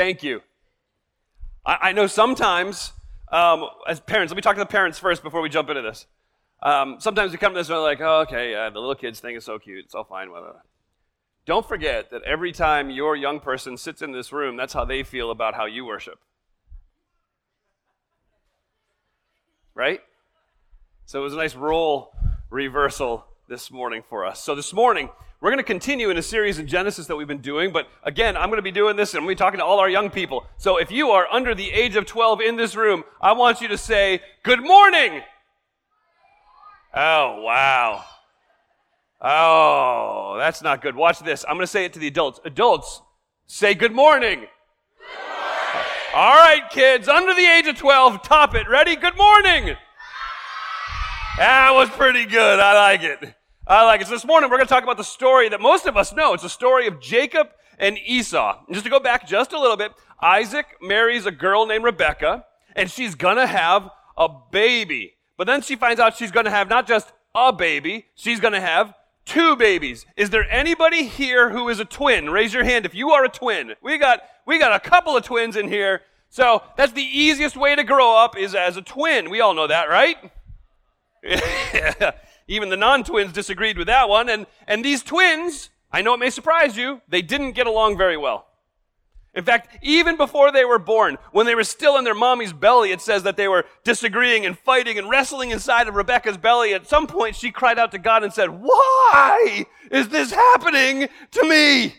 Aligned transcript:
Thank 0.00 0.22
you. 0.22 0.40
I, 1.66 1.76
I 1.82 1.92
know 1.92 2.06
sometimes, 2.06 2.94
um, 3.30 3.66
as 3.86 4.00
parents, 4.00 4.30
let 4.32 4.36
me 4.36 4.40
talk 4.40 4.54
to 4.54 4.60
the 4.60 4.64
parents 4.64 4.98
first 4.98 5.22
before 5.22 5.42
we 5.42 5.50
jump 5.50 5.68
into 5.68 5.82
this. 5.82 6.06
Um, 6.62 6.96
sometimes 7.00 7.32
we 7.32 7.36
come 7.36 7.52
to 7.52 7.58
this 7.58 7.68
and 7.68 7.76
we're 7.76 7.82
like, 7.82 8.00
oh, 8.00 8.20
okay, 8.20 8.54
the 8.72 8.80
little 8.80 8.94
kids 8.94 9.20
thing 9.20 9.36
is 9.36 9.44
so 9.44 9.58
cute. 9.58 9.84
It's 9.84 9.94
all 9.94 10.04
fine. 10.04 10.30
Blah. 10.30 10.52
Don't 11.44 11.68
forget 11.68 12.10
that 12.12 12.22
every 12.22 12.50
time 12.50 12.88
your 12.88 13.14
young 13.14 13.40
person 13.40 13.76
sits 13.76 14.00
in 14.00 14.12
this 14.12 14.32
room, 14.32 14.56
that's 14.56 14.72
how 14.72 14.86
they 14.86 15.02
feel 15.02 15.30
about 15.30 15.52
how 15.52 15.66
you 15.66 15.84
worship. 15.84 16.18
Right? 19.74 20.00
So 21.04 21.20
it 21.20 21.24
was 21.24 21.34
a 21.34 21.36
nice 21.36 21.54
role 21.54 22.14
reversal 22.48 23.26
this 23.50 23.72
morning 23.72 24.00
for 24.08 24.24
us. 24.24 24.40
So 24.40 24.54
this 24.54 24.72
morning, 24.72 25.08
we're 25.40 25.50
going 25.50 25.58
to 25.58 25.64
continue 25.64 26.08
in 26.08 26.16
a 26.16 26.22
series 26.22 26.60
in 26.60 26.68
Genesis 26.68 27.08
that 27.08 27.16
we've 27.16 27.26
been 27.26 27.40
doing, 27.40 27.72
but 27.72 27.88
again, 28.04 28.36
I'm 28.36 28.48
going 28.48 28.58
to 28.58 28.62
be 28.62 28.70
doing 28.70 28.94
this 28.94 29.12
and 29.12 29.18
I'm 29.18 29.24
going 29.24 29.36
to 29.36 29.40
be 29.40 29.44
talking 29.44 29.58
to 29.58 29.64
all 29.64 29.80
our 29.80 29.90
young 29.90 30.08
people. 30.08 30.46
So 30.56 30.76
if 30.76 30.92
you 30.92 31.10
are 31.10 31.26
under 31.32 31.52
the 31.52 31.68
age 31.72 31.96
of 31.96 32.06
12 32.06 32.42
in 32.42 32.54
this 32.54 32.76
room, 32.76 33.02
I 33.20 33.32
want 33.32 33.60
you 33.60 33.66
to 33.66 33.76
say, 33.76 34.22
Good 34.44 34.62
morning! 34.62 35.22
Oh, 36.94 37.42
wow. 37.42 38.04
Oh, 39.20 40.36
that's 40.38 40.62
not 40.62 40.80
good. 40.80 40.94
Watch 40.94 41.18
this. 41.18 41.44
I'm 41.48 41.56
going 41.56 41.64
to 41.64 41.66
say 41.66 41.84
it 41.84 41.92
to 41.94 41.98
the 41.98 42.06
adults. 42.06 42.38
Adults, 42.44 43.02
say 43.46 43.74
good 43.74 43.92
morning. 43.92 44.38
Good 44.38 44.46
morning. 44.46 45.86
All 46.14 46.36
right, 46.36 46.70
kids, 46.70 47.08
under 47.08 47.34
the 47.34 47.46
age 47.46 47.66
of 47.66 47.74
12, 47.74 48.22
top 48.22 48.54
it. 48.54 48.68
Ready? 48.68 48.94
Good 48.94 49.16
morning. 49.16 49.76
That 51.36 51.70
was 51.72 51.88
pretty 51.90 52.26
good. 52.26 52.60
I 52.60 52.74
like 52.74 53.02
it. 53.02 53.34
I 53.66 53.84
like 53.84 54.00
it. 54.00 54.06
So 54.06 54.14
this 54.14 54.24
morning 54.24 54.50
we're 54.50 54.56
going 54.56 54.66
to 54.66 54.72
talk 54.72 54.82
about 54.82 54.96
the 54.96 55.04
story 55.04 55.48
that 55.48 55.60
most 55.60 55.86
of 55.86 55.96
us 55.96 56.12
know. 56.12 56.34
It's 56.34 56.42
the 56.42 56.48
story 56.48 56.86
of 56.86 57.00
Jacob 57.00 57.48
and 57.78 57.98
Esau. 57.98 58.58
And 58.66 58.74
just 58.74 58.84
to 58.84 58.90
go 58.90 59.00
back 59.00 59.28
just 59.28 59.52
a 59.52 59.60
little 59.60 59.76
bit, 59.76 59.92
Isaac 60.20 60.66
marries 60.80 61.26
a 61.26 61.30
girl 61.30 61.66
named 61.66 61.84
Rebecca, 61.84 62.44
and 62.74 62.90
she's 62.90 63.14
going 63.14 63.36
to 63.36 63.46
have 63.46 63.88
a 64.16 64.28
baby. 64.50 65.14
But 65.36 65.46
then 65.46 65.62
she 65.62 65.76
finds 65.76 66.00
out 66.00 66.16
she's 66.16 66.30
going 66.30 66.44
to 66.44 66.50
have 66.50 66.68
not 66.68 66.86
just 66.86 67.12
a 67.34 67.52
baby, 67.52 68.06
she's 68.14 68.40
going 68.40 68.54
to 68.54 68.60
have 68.60 68.94
two 69.24 69.56
babies. 69.56 70.04
Is 70.16 70.30
there 70.30 70.50
anybody 70.50 71.04
here 71.04 71.50
who 71.50 71.68
is 71.68 71.78
a 71.78 71.84
twin? 71.84 72.30
Raise 72.30 72.52
your 72.52 72.64
hand 72.64 72.84
if 72.84 72.94
you 72.94 73.10
are 73.10 73.24
a 73.24 73.28
twin. 73.28 73.74
We 73.82 73.98
got 73.98 74.22
we 74.46 74.58
got 74.58 74.74
a 74.74 74.80
couple 74.80 75.16
of 75.16 75.24
twins 75.24 75.56
in 75.56 75.68
here. 75.68 76.02
So 76.28 76.62
that's 76.76 76.92
the 76.92 77.02
easiest 77.02 77.56
way 77.56 77.76
to 77.76 77.84
grow 77.84 78.16
up 78.16 78.36
is 78.36 78.54
as 78.54 78.76
a 78.76 78.82
twin. 78.82 79.30
We 79.30 79.40
all 79.40 79.54
know 79.54 79.66
that, 79.66 79.88
right? 79.88 80.16
Even 82.50 82.68
the 82.68 82.76
non-twins 82.76 83.32
disagreed 83.32 83.78
with 83.78 83.86
that 83.86 84.08
one. 84.08 84.28
And 84.28 84.44
and 84.66 84.84
these 84.84 85.04
twins, 85.04 85.70
I 85.92 86.02
know 86.02 86.14
it 86.14 86.18
may 86.18 86.30
surprise 86.30 86.76
you, 86.76 87.00
they 87.08 87.22
didn't 87.22 87.52
get 87.52 87.68
along 87.68 87.96
very 87.96 88.16
well. 88.16 88.48
In 89.34 89.44
fact, 89.44 89.78
even 89.82 90.16
before 90.16 90.50
they 90.50 90.64
were 90.64 90.80
born, 90.80 91.16
when 91.30 91.46
they 91.46 91.54
were 91.54 91.62
still 91.62 91.96
in 91.96 92.02
their 92.02 92.16
mommy's 92.16 92.52
belly, 92.52 92.90
it 92.90 93.00
says 93.00 93.22
that 93.22 93.36
they 93.36 93.46
were 93.46 93.64
disagreeing 93.84 94.44
and 94.44 94.58
fighting 94.58 94.98
and 94.98 95.08
wrestling 95.08 95.52
inside 95.52 95.86
of 95.86 95.94
Rebecca's 95.94 96.36
belly. 96.36 96.74
At 96.74 96.88
some 96.88 97.06
point, 97.06 97.36
she 97.36 97.52
cried 97.52 97.78
out 97.78 97.92
to 97.92 97.98
God 97.98 98.24
and 98.24 98.32
said, 98.32 98.48
Why 98.48 99.64
is 99.92 100.08
this 100.08 100.32
happening 100.32 101.08
to 101.30 101.48
me? 101.48 101.94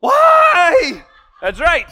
Why? 0.00 1.04
That's 1.40 1.60
right. 1.60 1.86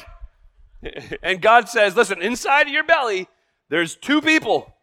And 1.22 1.42
God 1.42 1.68
says, 1.68 1.94
Listen, 1.94 2.22
inside 2.22 2.66
of 2.66 2.72
your 2.72 2.82
belly, 2.82 3.28
there's 3.68 3.94
two 3.94 4.20
people. 4.20 4.74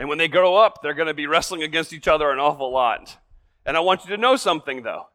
And 0.00 0.08
when 0.08 0.16
they 0.16 0.28
grow 0.28 0.56
up, 0.56 0.80
they're 0.80 0.94
going 0.94 1.08
to 1.08 1.14
be 1.14 1.26
wrestling 1.26 1.62
against 1.62 1.92
each 1.92 2.08
other 2.08 2.30
an 2.30 2.38
awful 2.38 2.72
lot. 2.72 3.18
And 3.66 3.76
I 3.76 3.80
want 3.80 4.02
you 4.02 4.16
to 4.16 4.20
know 4.20 4.34
something, 4.34 4.82
though. 4.82 5.08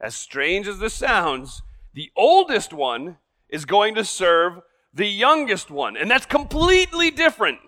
As 0.00 0.16
strange 0.16 0.66
as 0.66 0.80
this 0.80 0.92
sounds, 0.92 1.62
the 1.94 2.10
oldest 2.16 2.72
one 2.72 3.18
is 3.48 3.64
going 3.64 3.94
to 3.94 4.04
serve 4.04 4.60
the 4.92 5.06
youngest 5.06 5.70
one. 5.70 5.96
And 5.96 6.10
that's 6.10 6.26
completely 6.26 7.12
different 7.12 7.60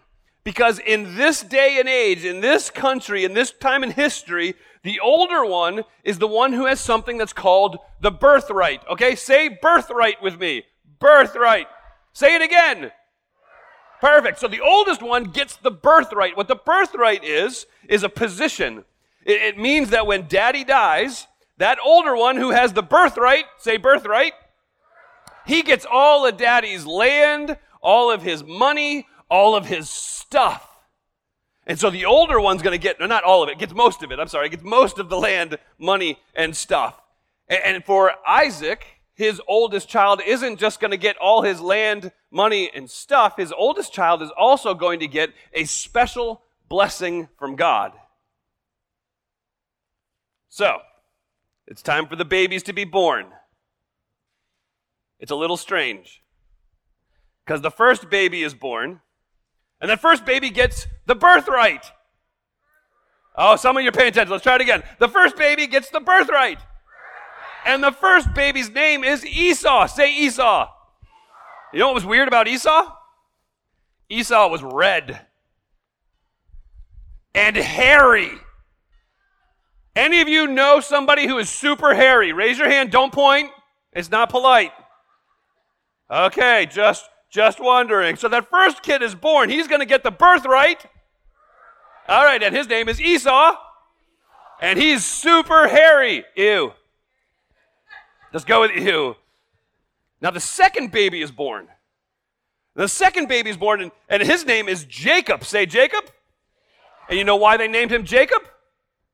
because 0.43 0.81
in 0.81 1.15
this 1.15 1.41
day 1.41 1.79
and 1.79 1.89
age, 1.89 2.25
in 2.25 2.41
this 2.41 2.69
country, 2.69 3.25
in 3.25 3.33
this 3.33 3.53
time 3.53 3.85
in 3.85 3.93
history, 3.93 4.57
the 4.83 4.99
older 4.99 5.45
one 5.45 5.85
is 6.03 6.19
the 6.19 6.27
one 6.27 6.53
who 6.53 6.67
has 6.67 6.81
something 6.81 7.17
that's 7.17 7.33
called 7.33 7.79
the 8.01 8.11
birthright. 8.11 8.83
Okay, 8.91 9.15
say 9.15 9.57
birthright 9.63 10.21
with 10.21 10.41
me. 10.41 10.65
Birthright. 10.99 11.69
Say 12.13 12.35
it 12.35 12.43
again. 12.43 12.91
Perfect. 14.01 14.39
So 14.39 14.49
the 14.49 14.61
oldest 14.61 15.03
one 15.03 15.25
gets 15.25 15.57
the 15.57 15.71
birthright. 15.71 16.37
What 16.37 16.49
the 16.49 16.57
birthright 16.57 17.25
is, 17.25 17.67
is 17.89 18.03
a 18.03 18.09
position. 18.09 18.85
It, 19.25 19.43
it 19.43 19.59
means 19.59 19.91
that 19.91 20.07
when 20.07 20.29
daddy 20.29 20.65
dies, 20.65 21.27
that 21.59 21.79
older 21.85 22.15
one 22.17 22.37
who 22.37 22.51
has 22.51 22.73
the 22.73 22.83
birthright, 22.83 23.45
say 23.59 23.77
birthright, 23.77 24.35
he 25.47 25.63
gets 25.63 25.87
all 25.91 26.27
of 26.27 26.37
daddy's 26.37 26.85
land, 26.85 27.57
all 27.81 28.11
of 28.11 28.23
his 28.23 28.45
money, 28.45 29.07
all 29.31 29.55
of 29.55 29.67
his 29.67 29.89
stuff. 29.89 30.77
And 31.67 31.79
so 31.79 31.91
the 31.91 32.05
older 32.05 32.41
one's 32.41 32.63
going 32.63 32.79
to 32.79 32.83
get, 32.83 33.01
no, 33.01 33.07
not 33.07 33.25
all 33.25 33.43
of 33.43 33.49
it, 33.49 33.59
gets 33.59 33.75
most 33.75 34.03
of 34.03 34.13
it. 34.13 34.21
I'm 34.21 34.29
sorry, 34.29 34.49
gets 34.49 34.63
most 34.63 34.99
of 34.99 35.09
the 35.09 35.19
land, 35.19 35.59
money, 35.79 36.19
and 36.35 36.57
stuff. 36.57 37.01
And, 37.49 37.61
and 37.65 37.85
for 37.85 38.13
Isaac, 38.27 38.96
his 39.17 39.41
oldest 39.49 39.89
child 39.89 40.21
isn't 40.25 40.59
just 40.59 40.79
going 40.79 40.91
to 40.91 40.99
get 40.99 41.17
all 41.17 41.41
his 41.41 41.59
land, 41.59 42.13
money, 42.31 42.71
and 42.73 42.89
stuff. 42.89 43.39
His 43.39 43.51
oldest 43.51 43.93
child 43.93 44.21
is 44.21 44.31
also 44.37 44.75
going 44.75 45.01
to 45.01 45.09
get 45.09 45.31
a 45.55 45.65
special 45.65 46.43
blessing 46.69 47.29
from 47.39 47.57
God. 47.57 47.93
So, 50.51 50.81
it's 51.67 51.81
time 51.81 52.07
for 52.07 52.17
the 52.17 52.27
babies 52.27 52.63
to 52.65 52.75
be 52.75 52.85
born. 52.85 53.27
It's 55.19 55.31
a 55.31 55.37
little 55.37 55.57
strange. 55.57 56.23
Because 57.45 57.63
the 57.63 57.71
first 57.71 58.11
baby 58.11 58.43
is 58.43 58.53
born, 58.53 59.01
and 59.81 59.91
the 59.91 59.97
first 59.97 60.27
baby 60.27 60.51
gets 60.51 60.87
the 61.07 61.15
birthright. 61.15 61.91
Oh, 63.35 63.57
some 63.57 63.79
of 63.79 63.83
you 63.83 63.89
are 63.89 63.93
paying 63.93 64.09
attention. 64.09 64.31
Let's 64.31 64.43
try 64.43 64.57
it 64.57 64.61
again. 64.61 64.83
The 64.99 65.09
first 65.09 65.37
baby 65.37 65.67
gets 65.67 65.89
the 65.89 66.01
birthright. 66.01 66.59
And 67.67 67.83
the 67.83 67.91
first 67.91 68.33
baby's 68.33 68.71
name 68.71 69.03
is 69.03 69.27
Esau. 69.27 69.87
Say 69.89 70.15
Esau. 70.15 70.71
You 71.73 71.81
know 71.81 71.89
what 71.89 71.97
was 71.97 72.07
weird 72.07 72.29
about 72.29 72.47
Esau? 72.47 72.93
Esau 74.09 74.49
was 74.49 74.63
red 74.63 75.27
and 77.35 77.57
hairy. 77.57 78.31
Any 79.97 80.21
of 80.21 80.29
you 80.29 80.47
know 80.47 80.79
somebody 80.79 81.27
who 81.27 81.39
is 81.39 81.51
super 81.51 81.93
hairy? 81.93 82.33
Raise 82.33 82.57
your 82.57 82.69
hand. 82.69 82.93
Don't 82.93 83.13
point. 83.13 83.51
It's 83.93 84.11
not 84.11 84.31
polite. 84.31 84.73
Okay, 86.09 86.69
just 86.71 87.05
just 87.31 87.59
wondering. 87.59 88.15
So 88.15 88.29
that 88.29 88.49
first 88.49 88.83
kid 88.83 89.03
is 89.03 89.15
born. 89.15 89.51
He's 89.51 89.67
going 89.67 89.81
to 89.81 89.87
get 89.87 90.05
the 90.05 90.13
birthright. 90.13 90.87
All 92.09 92.25
right, 92.25 92.41
and 92.41 92.55
his 92.55 92.69
name 92.69 92.89
is 92.89 93.01
Esau. 93.01 93.57
And 94.61 94.79
he's 94.79 95.05
super 95.05 95.67
hairy. 95.67 96.25
Ew. 96.37 96.73
Let's 98.33 98.45
go 98.45 98.61
with 98.63 98.73
you. 98.73 99.17
Now 100.21 100.31
the 100.31 100.41
second 100.41 100.93
baby 100.93 101.23
is 101.23 101.31
born. 101.31 101.69
The 102.75 102.89
second 102.89 103.29
baby 103.29 103.51
is 103.51 103.57
born, 103.57 103.81
and, 103.81 103.91
and 104.09 104.23
his 104.23 104.45
name 104.45 104.69
is 104.69 104.85
Jacob. 104.85 105.45
Say 105.45 105.67
Jacob. 105.67 106.05
And 107.09 107.19
you 107.19 107.25
know 107.25 107.37
why 107.37 107.57
they 107.57 107.69
named 107.69 107.91
him 107.91 108.05
Jacob? 108.05 108.43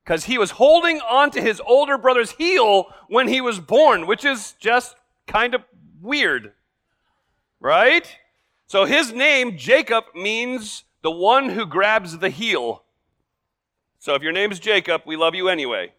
because 0.05 0.25
he 0.25 0.39
was 0.39 0.53
holding 0.53 1.01
on 1.01 1.31
to 1.31 1.41
his 1.41 1.61
older 1.65 1.97
brother's 1.97 2.33
heel 2.33 2.87
when 3.09 3.29
he 3.29 3.41
was 3.41 3.61
born, 3.61 4.07
which 4.07 4.25
is 4.25 4.55
just 4.59 4.97
kind 5.27 5.55
of 5.55 5.63
weird. 6.01 6.53
Right? 7.61 8.19
So 8.67 8.85
his 8.85 9.13
name, 9.13 9.57
Jacob, 9.57 10.05
means 10.15 10.85
the 11.03 11.11
one 11.11 11.51
who 11.51 11.67
grabs 11.67 12.19
the 12.19 12.31
heel. 12.31 12.83
So 13.99 14.15
if 14.15 14.23
your 14.23 14.33
name 14.33 14.51
is 14.51 14.59
Jacob, 14.59 15.03
we 15.07 15.17
love 15.17 15.35
you 15.35 15.49
anyway. 15.49 15.93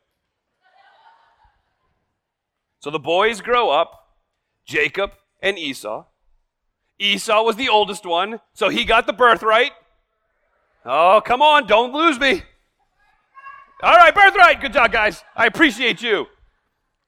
So 2.84 2.90
the 2.90 3.00
boys 3.00 3.40
grow 3.40 3.70
up, 3.70 4.10
Jacob 4.66 5.12
and 5.42 5.58
Esau. 5.58 6.04
Esau 7.00 7.42
was 7.42 7.56
the 7.56 7.70
oldest 7.70 8.06
one, 8.06 8.42
so 8.54 8.68
he 8.68 8.84
got 8.84 9.08
the 9.08 9.14
birthright. 9.14 9.72
Oh, 10.84 11.22
come 11.24 11.42
on, 11.42 11.66
don't 11.66 11.94
lose 11.94 12.20
me. 12.20 12.44
All 13.82 13.96
right, 13.96 14.14
birthright. 14.14 14.60
Good 14.60 14.74
job, 14.74 14.92
guys. 14.92 15.24
I 15.34 15.46
appreciate 15.46 16.02
you. 16.02 16.26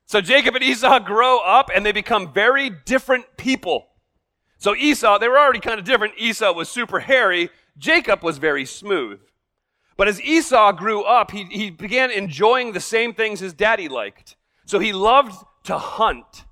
So 0.06 0.22
Jacob 0.22 0.56
and 0.56 0.64
Esau 0.64 1.00
grow 1.00 1.40
up 1.40 1.70
and 1.76 1.86
they 1.86 1.92
become 1.92 2.32
very 2.32 2.70
different 2.70 3.26
people. 3.36 3.88
So 4.58 4.76
Esau, 4.76 5.20
they 5.20 5.28
were 5.28 5.38
already 5.38 5.60
kind 5.60 5.78
of 5.78 5.86
different. 5.86 6.14
Esau 6.18 6.54
was 6.54 6.70
super 6.70 7.02
hairy. 7.02 7.50
Jacob 7.78 8.24
was 8.24 8.38
very 8.38 8.64
smooth. 8.64 9.20
But 9.98 10.08
as 10.08 10.22
Esau 10.22 10.72
grew 10.72 11.04
up, 11.04 11.32
he, 11.32 11.44
he 11.52 11.70
began 11.70 12.12
enjoying 12.12 12.72
the 12.72 12.80
same 12.80 13.14
things 13.14 13.42
his 13.42 13.54
daddy 13.54 13.90
liked. 13.90 14.38
So 14.66 14.80
he 14.80 14.94
loved 14.94 15.36
to 15.66 15.78
hunt. 15.78 16.46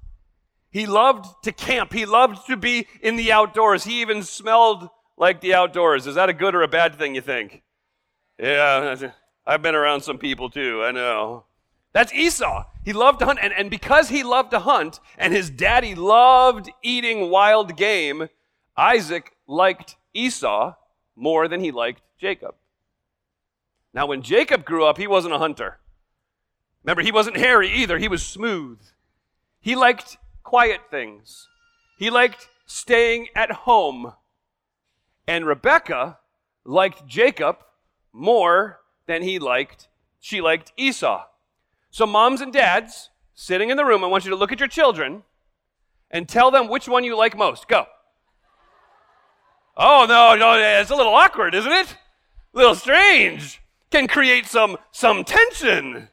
He 0.70 0.86
loved 0.86 1.44
to 1.44 1.52
camp. 1.52 1.94
He 1.94 2.06
loved 2.06 2.48
to 2.48 2.58
be 2.58 2.88
in 3.02 3.16
the 3.16 3.32
outdoors. 3.32 3.84
He 3.84 4.02
even 4.02 4.24
smelled 4.24 4.90
like 5.18 5.42
the 5.42 5.54
outdoors. 5.54 6.08
Is 6.08 6.16
that 6.16 6.30
a 6.30 6.34
good 6.34 6.56
or 6.56 6.64
a 6.64 6.68
bad 6.68 6.96
thing, 6.96 7.16
you 7.16 7.22
think? 7.22 7.62
Yeah. 8.40 9.12
I've 9.46 9.62
been 9.62 9.76
around 9.76 10.02
some 10.02 10.18
people 10.18 10.50
too, 10.50 10.84
I 10.84 10.92
know. 10.92 11.46
That's 11.92 12.14
Esau. 12.14 12.66
He 12.84 12.92
loved 12.92 13.20
to 13.20 13.26
hunt. 13.26 13.40
And, 13.42 13.54
and 13.54 13.70
because 13.70 14.10
he 14.10 14.24
loved 14.24 14.52
to 14.52 14.60
hunt 14.60 15.00
and 15.18 15.34
his 15.34 15.50
daddy 15.50 15.94
loved 15.96 16.72
eating 16.82 17.30
wild 17.30 17.78
game, 17.78 18.30
Isaac 18.76 19.34
liked 19.48 19.96
Esau 20.14 20.74
more 21.16 21.48
than 21.48 21.60
he 21.60 21.72
liked 21.72 22.02
Jacob. 22.20 22.56
Now, 23.94 24.08
when 24.08 24.24
Jacob 24.24 24.66
grew 24.66 24.86
up, 24.86 24.98
he 24.98 25.06
wasn't 25.06 25.36
a 25.36 25.38
hunter. 25.38 25.78
Remember, 26.84 27.04
he 27.04 27.12
wasn't 27.12 27.38
hairy 27.38 27.72
either, 27.72 28.00
he 28.00 28.08
was 28.08 28.26
smooth. 28.26 28.80
He 29.64 29.78
liked 29.78 30.18
quiet 30.44 30.82
things, 30.92 31.48
he 31.98 32.10
liked 32.10 32.50
staying 32.66 33.30
at 33.34 33.52
home. 33.52 34.14
And 35.26 35.46
Rebecca 35.46 36.20
liked 36.66 37.08
Jacob 37.08 37.60
more 38.12 38.82
than 39.08 39.22
he 39.24 39.40
liked, 39.40 39.88
she 40.20 40.42
liked 40.42 40.74
Esau. 40.76 41.24
So, 41.92 42.06
moms 42.06 42.42
and 42.42 42.52
dads 42.52 43.10
sitting 43.34 43.70
in 43.70 43.78
the 43.78 43.86
room, 43.86 44.04
I 44.04 44.08
want 44.08 44.26
you 44.26 44.32
to 44.32 44.36
look 44.36 44.52
at 44.52 44.60
your 44.60 44.68
children 44.68 45.24
and 46.12 46.28
tell 46.28 46.52
them 46.52 46.68
which 46.68 46.90
one 46.90 47.06
you 47.06 47.18
like 47.18 47.38
most. 47.38 47.70
Go. 47.70 47.86
Oh, 49.78 50.06
no, 50.10 50.36
no, 50.36 50.60
it's 50.82 50.92
a 50.92 50.96
little 50.96 51.16
awkward, 51.16 51.56
isn't 51.56 51.72
it? 51.72 51.96
A 52.54 52.58
little 52.58 52.76
strange. 52.76 53.62
Can 53.92 54.10
create 54.10 54.46
some, 54.46 54.76
some 54.92 55.24
tension. 55.24 56.10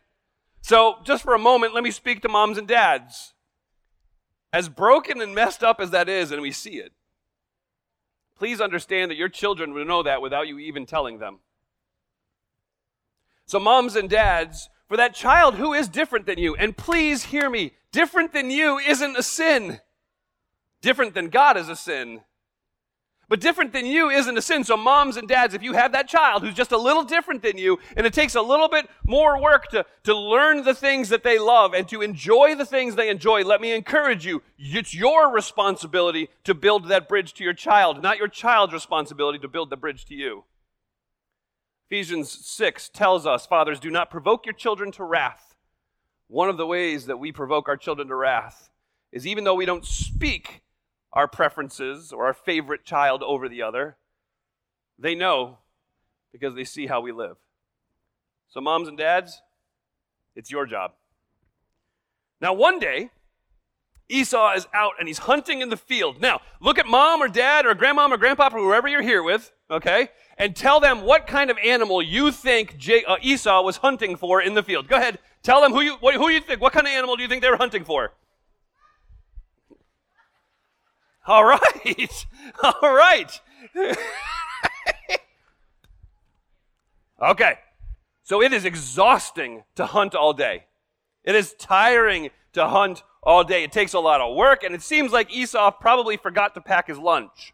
So, 0.62 0.98
just 1.02 1.24
for 1.24 1.34
a 1.34 1.38
moment, 1.38 1.74
let 1.74 1.82
me 1.82 1.90
speak 1.90 2.22
to 2.22 2.28
moms 2.28 2.58
and 2.58 2.68
dads. 2.68 3.34
As 4.52 4.68
broken 4.68 5.20
and 5.20 5.34
messed 5.34 5.62
up 5.62 5.80
as 5.80 5.90
that 5.90 6.08
is, 6.08 6.32
and 6.32 6.42
we 6.42 6.50
see 6.50 6.76
it, 6.78 6.92
please 8.36 8.60
understand 8.60 9.10
that 9.10 9.16
your 9.16 9.28
children 9.28 9.72
will 9.72 9.84
know 9.84 10.02
that 10.02 10.22
without 10.22 10.48
you 10.48 10.58
even 10.58 10.86
telling 10.86 11.18
them. 11.18 11.38
So, 13.46 13.58
moms 13.58 13.96
and 13.96 14.08
dads, 14.08 14.68
for 14.88 14.96
that 14.96 15.14
child 15.14 15.54
who 15.54 15.72
is 15.72 15.88
different 15.88 16.26
than 16.26 16.38
you, 16.38 16.56
and 16.56 16.76
please 16.76 17.24
hear 17.24 17.48
me, 17.48 17.74
different 17.92 18.32
than 18.32 18.50
you 18.50 18.78
isn't 18.78 19.16
a 19.16 19.22
sin. 19.22 19.80
Different 20.80 21.14
than 21.14 21.28
God 21.28 21.56
is 21.56 21.68
a 21.68 21.76
sin. 21.76 22.22
But 23.30 23.40
different 23.40 23.72
than 23.72 23.86
you 23.86 24.10
isn't 24.10 24.36
a 24.36 24.42
sin. 24.42 24.64
So, 24.64 24.76
moms 24.76 25.16
and 25.16 25.28
dads, 25.28 25.54
if 25.54 25.62
you 25.62 25.72
have 25.74 25.92
that 25.92 26.08
child 26.08 26.42
who's 26.42 26.52
just 26.52 26.72
a 26.72 26.76
little 26.76 27.04
different 27.04 27.42
than 27.42 27.58
you, 27.58 27.78
and 27.96 28.04
it 28.04 28.12
takes 28.12 28.34
a 28.34 28.42
little 28.42 28.68
bit 28.68 28.90
more 29.06 29.40
work 29.40 29.68
to, 29.68 29.86
to 30.02 30.18
learn 30.18 30.64
the 30.64 30.74
things 30.74 31.10
that 31.10 31.22
they 31.22 31.38
love 31.38 31.72
and 31.72 31.88
to 31.90 32.02
enjoy 32.02 32.56
the 32.56 32.66
things 32.66 32.96
they 32.96 33.08
enjoy, 33.08 33.44
let 33.44 33.60
me 33.60 33.70
encourage 33.70 34.26
you. 34.26 34.42
It's 34.58 34.92
your 34.92 35.32
responsibility 35.32 36.28
to 36.42 36.54
build 36.54 36.88
that 36.88 37.08
bridge 37.08 37.32
to 37.34 37.44
your 37.44 37.54
child, 37.54 38.02
not 38.02 38.18
your 38.18 38.26
child's 38.26 38.72
responsibility 38.72 39.38
to 39.38 39.48
build 39.48 39.70
the 39.70 39.76
bridge 39.76 40.04
to 40.06 40.14
you. 40.16 40.42
Ephesians 41.88 42.32
6 42.32 42.88
tells 42.88 43.26
us, 43.26 43.46
Fathers, 43.46 43.78
do 43.78 43.90
not 43.90 44.10
provoke 44.10 44.44
your 44.44 44.54
children 44.54 44.90
to 44.92 45.04
wrath. 45.04 45.54
One 46.26 46.48
of 46.48 46.56
the 46.56 46.66
ways 46.66 47.06
that 47.06 47.20
we 47.20 47.30
provoke 47.30 47.68
our 47.68 47.76
children 47.76 48.08
to 48.08 48.14
wrath 48.16 48.70
is 49.12 49.24
even 49.24 49.44
though 49.44 49.54
we 49.54 49.66
don't 49.66 49.84
speak 49.84 50.62
our 51.12 51.26
preferences 51.26 52.12
or 52.12 52.26
our 52.26 52.34
favorite 52.34 52.84
child 52.84 53.22
over 53.22 53.48
the 53.48 53.62
other. 53.62 53.96
They 54.98 55.14
know 55.14 55.58
because 56.32 56.54
they 56.54 56.64
see 56.64 56.86
how 56.86 57.00
we 57.00 57.12
live. 57.12 57.36
So, 58.48 58.60
moms 58.60 58.88
and 58.88 58.98
dads, 58.98 59.42
it's 60.34 60.50
your 60.50 60.66
job. 60.66 60.92
Now, 62.40 62.52
one 62.52 62.78
day, 62.78 63.10
Esau 64.08 64.54
is 64.54 64.66
out 64.74 64.92
and 64.98 65.06
he's 65.06 65.18
hunting 65.18 65.60
in 65.60 65.68
the 65.68 65.76
field. 65.76 66.20
Now, 66.20 66.40
look 66.60 66.78
at 66.78 66.86
mom 66.86 67.22
or 67.22 67.28
dad 67.28 67.64
or 67.64 67.74
grandmom 67.74 68.10
or 68.10 68.16
grandpapa 68.16 68.56
or 68.56 68.60
whoever 68.60 68.88
you're 68.88 69.02
here 69.02 69.22
with, 69.22 69.52
okay? 69.70 70.08
And 70.36 70.56
tell 70.56 70.80
them 70.80 71.02
what 71.02 71.26
kind 71.26 71.50
of 71.50 71.58
animal 71.58 72.02
you 72.02 72.32
think 72.32 72.76
uh, 73.06 73.16
Esau 73.22 73.62
was 73.62 73.78
hunting 73.78 74.16
for 74.16 74.42
in 74.42 74.54
the 74.54 74.62
field. 74.62 74.88
Go 74.88 74.96
ahead. 74.96 75.18
Tell 75.42 75.60
them 75.60 75.72
who 75.72 75.80
you, 75.80 75.96
who 75.96 76.28
you 76.28 76.40
think, 76.40 76.60
what 76.60 76.72
kind 76.72 76.86
of 76.86 76.92
animal 76.92 77.16
do 77.16 77.22
you 77.22 77.28
think 77.28 77.42
they 77.42 77.50
were 77.50 77.56
hunting 77.56 77.84
for? 77.84 78.12
All 81.26 81.44
right. 81.44 82.26
All 82.62 82.94
right. 82.94 83.40
okay. 87.22 87.58
So 88.22 88.42
it 88.42 88.52
is 88.52 88.64
exhausting 88.64 89.64
to 89.74 89.86
hunt 89.86 90.14
all 90.14 90.32
day. 90.32 90.66
It 91.24 91.34
is 91.34 91.54
tiring 91.54 92.30
to 92.52 92.68
hunt 92.68 93.02
all 93.22 93.44
day. 93.44 93.64
It 93.64 93.72
takes 93.72 93.92
a 93.92 93.98
lot 93.98 94.20
of 94.20 94.36
work, 94.36 94.62
and 94.62 94.74
it 94.74 94.82
seems 94.82 95.12
like 95.12 95.34
Esau 95.34 95.70
probably 95.72 96.16
forgot 96.16 96.54
to 96.54 96.60
pack 96.60 96.86
his 96.86 96.98
lunch. 96.98 97.52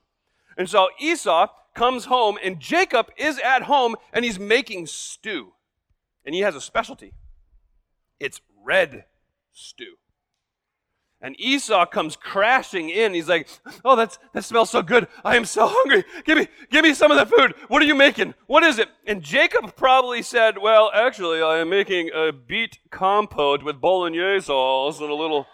And 0.56 0.68
so 0.68 0.88
Esau 1.00 1.48
comes 1.74 2.04
home, 2.04 2.38
and 2.42 2.60
Jacob 2.60 3.10
is 3.16 3.38
at 3.38 3.62
home, 3.62 3.96
and 4.12 4.24
he's 4.24 4.38
making 4.38 4.86
stew. 4.86 5.52
And 6.24 6.34
he 6.34 6.42
has 6.42 6.54
a 6.54 6.60
specialty 6.60 7.12
it's 8.18 8.40
red 8.64 9.04
stew. 9.52 9.96
And 11.22 11.34
Esau 11.40 11.86
comes 11.86 12.14
crashing 12.14 12.90
in. 12.90 13.14
He's 13.14 13.28
like, 13.28 13.48
"Oh, 13.84 13.96
that's 13.96 14.18
that 14.34 14.44
smells 14.44 14.70
so 14.70 14.82
good. 14.82 15.08
I 15.24 15.36
am 15.36 15.44
so 15.46 15.66
hungry. 15.70 16.04
Give 16.24 16.36
me, 16.38 16.48
give 16.70 16.84
me 16.84 16.92
some 16.92 17.10
of 17.10 17.16
that 17.16 17.34
food. 17.34 17.54
What 17.68 17.82
are 17.82 17.86
you 17.86 17.94
making? 17.94 18.34
What 18.46 18.62
is 18.62 18.78
it?" 18.78 18.88
And 19.06 19.22
Jacob 19.22 19.74
probably 19.76 20.22
said, 20.22 20.58
"Well, 20.58 20.90
actually, 20.92 21.40
I 21.40 21.58
am 21.58 21.70
making 21.70 22.10
a 22.14 22.32
beet 22.32 22.78
compote 22.90 23.62
with 23.62 23.80
bolognese 23.80 24.46
sauce 24.46 25.00
and 25.00 25.10
a 25.10 25.14
little." 25.14 25.46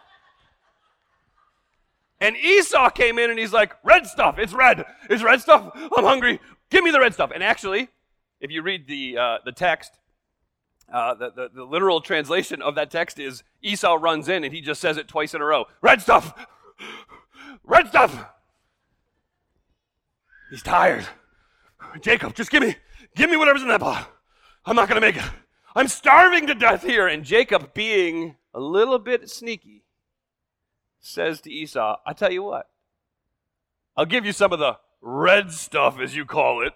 And 2.21 2.37
Esau 2.37 2.91
came 2.91 3.19
in 3.19 3.31
and 3.31 3.39
he's 3.39 3.53
like, 3.53 3.75
"Red 3.85 4.07
stuff. 4.07 4.39
It's 4.39 4.53
red. 4.53 4.85
It's 5.09 5.23
red 5.23 5.41
stuff. 5.41 5.71
I'm 5.97 6.05
hungry. 6.05 6.41
Give 6.71 6.83
me 6.83 6.91
the 6.91 7.01
red 7.01 7.15
stuff." 7.15 7.31
And 7.33 7.43
actually, 7.43 7.89
if 8.41 8.51
you 8.51 8.63
read 8.63 8.89
the 8.89 9.17
uh, 9.17 9.39
the 9.45 9.53
text, 9.53 9.93
uh, 10.93 11.15
the, 11.15 11.31
the, 11.31 11.51
the 11.55 11.65
literal 11.65 12.01
translation 12.01 12.61
of 12.61 12.75
that 12.75 12.91
text 12.91 13.21
is 13.21 13.45
Esau 13.63 13.95
runs 13.95 14.29
in 14.29 14.45
and 14.45 14.53
he 14.53 14.61
just 14.61 14.81
says 14.81 14.97
it 14.97 15.09
twice 15.09 15.35
in 15.35 15.41
a 15.41 15.45
row 15.45 15.67
Red 15.81 16.03
stuff! 16.03 16.35
Red 17.65 17.89
stuff! 17.89 18.27
He's 20.51 20.63
tired. 20.63 21.07
Jacob, 22.01 22.35
just 22.35 22.51
give 22.51 22.63
me, 22.63 22.77
give 23.17 23.31
me 23.31 23.37
whatever's 23.37 23.63
in 23.63 23.69
that 23.69 23.81
pot. 23.81 24.11
I'm 24.67 24.77
not 24.77 24.89
going 24.89 25.01
to 25.01 25.07
make 25.07 25.17
it. 25.17 25.25
I'm 25.75 25.89
starving 25.89 26.47
to 26.49 26.55
death 26.55 26.83
here. 26.83 27.09
And 27.09 27.25
Jacob, 27.25 27.73
being 27.73 28.37
a 28.53 28.61
little 28.61 28.99
bit 28.99 29.31
sneaky, 29.31 29.85
says 31.01 31.41
to 31.43 31.51
Esau, 31.51 31.97
I 32.07 32.13
tell 32.13 32.31
you 32.31 32.43
what, 32.43 32.69
I'll 33.97 34.07
give 34.07 34.27
you 34.27 34.33
some 34.33 34.53
of 34.53 34.59
the 34.59 34.77
red 35.01 35.53
stuff, 35.53 35.99
as 35.99 36.15
you 36.15 36.25
call 36.25 36.65
it, 36.65 36.75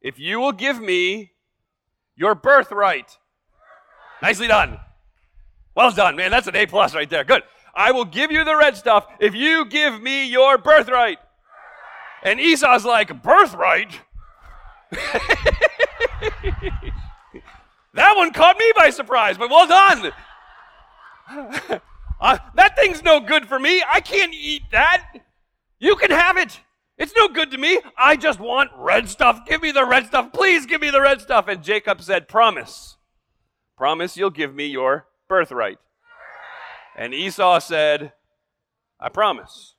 if 0.00 0.18
you 0.18 0.38
will 0.38 0.52
give 0.52 0.80
me 0.80 1.32
your 2.14 2.34
birthright. 2.34 3.18
Nicely 4.20 4.46
done. 4.46 4.78
Well 5.74 5.90
done, 5.90 6.16
man. 6.16 6.30
That's 6.30 6.46
an 6.46 6.56
A 6.56 6.66
plus 6.66 6.94
right 6.94 7.08
there. 7.08 7.24
Good. 7.24 7.42
I 7.74 7.92
will 7.92 8.04
give 8.04 8.30
you 8.30 8.44
the 8.44 8.56
red 8.56 8.76
stuff 8.76 9.06
if 9.18 9.34
you 9.34 9.64
give 9.64 10.00
me 10.00 10.28
your 10.28 10.58
birthright. 10.58 11.18
And 12.22 12.38
Esau's 12.38 12.84
like, 12.84 13.22
birthright? 13.22 14.00
that 17.94 18.16
one 18.16 18.32
caught 18.32 18.58
me 18.58 18.72
by 18.76 18.90
surprise, 18.90 19.38
but 19.38 19.50
well 19.50 19.66
done. 19.66 20.12
uh, 22.20 22.38
that 22.54 22.76
thing's 22.76 23.02
no 23.02 23.20
good 23.20 23.46
for 23.46 23.58
me. 23.58 23.82
I 23.90 24.00
can't 24.00 24.34
eat 24.34 24.62
that. 24.70 25.06
You 25.78 25.96
can 25.96 26.10
have 26.10 26.36
it. 26.36 26.60
It's 26.98 27.14
no 27.16 27.26
good 27.28 27.50
to 27.52 27.58
me. 27.58 27.80
I 27.96 28.16
just 28.16 28.38
want 28.38 28.70
red 28.76 29.08
stuff. 29.08 29.46
Give 29.46 29.62
me 29.62 29.72
the 29.72 29.84
red 29.84 30.06
stuff. 30.06 30.32
Please 30.32 30.66
give 30.66 30.80
me 30.80 30.90
the 30.90 31.00
red 31.00 31.20
stuff. 31.20 31.48
And 31.48 31.62
Jacob 31.64 32.02
said, 32.02 32.28
Promise. 32.28 32.98
Promise 33.76 34.16
you'll 34.16 34.30
give 34.30 34.54
me 34.54 34.66
your 34.66 35.06
birthright. 35.32 35.78
And 36.94 37.14
Esau 37.14 37.58
said, 37.58 38.12
I 39.00 39.08
promise. 39.08 39.76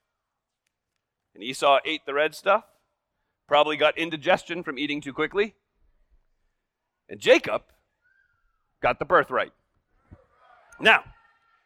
And 1.36 1.44
Esau 1.44 1.78
ate 1.86 2.08
the 2.08 2.16
red 2.16 2.34
stuff, 2.34 2.64
probably 3.48 3.78
got 3.78 3.96
indigestion 3.96 4.64
from 4.64 4.80
eating 4.80 5.00
too 5.00 5.14
quickly. 5.14 5.54
And 7.08 7.20
Jacob 7.20 7.62
got 8.82 8.98
the 8.98 9.06
birthright. 9.06 9.54
Now, 10.80 11.04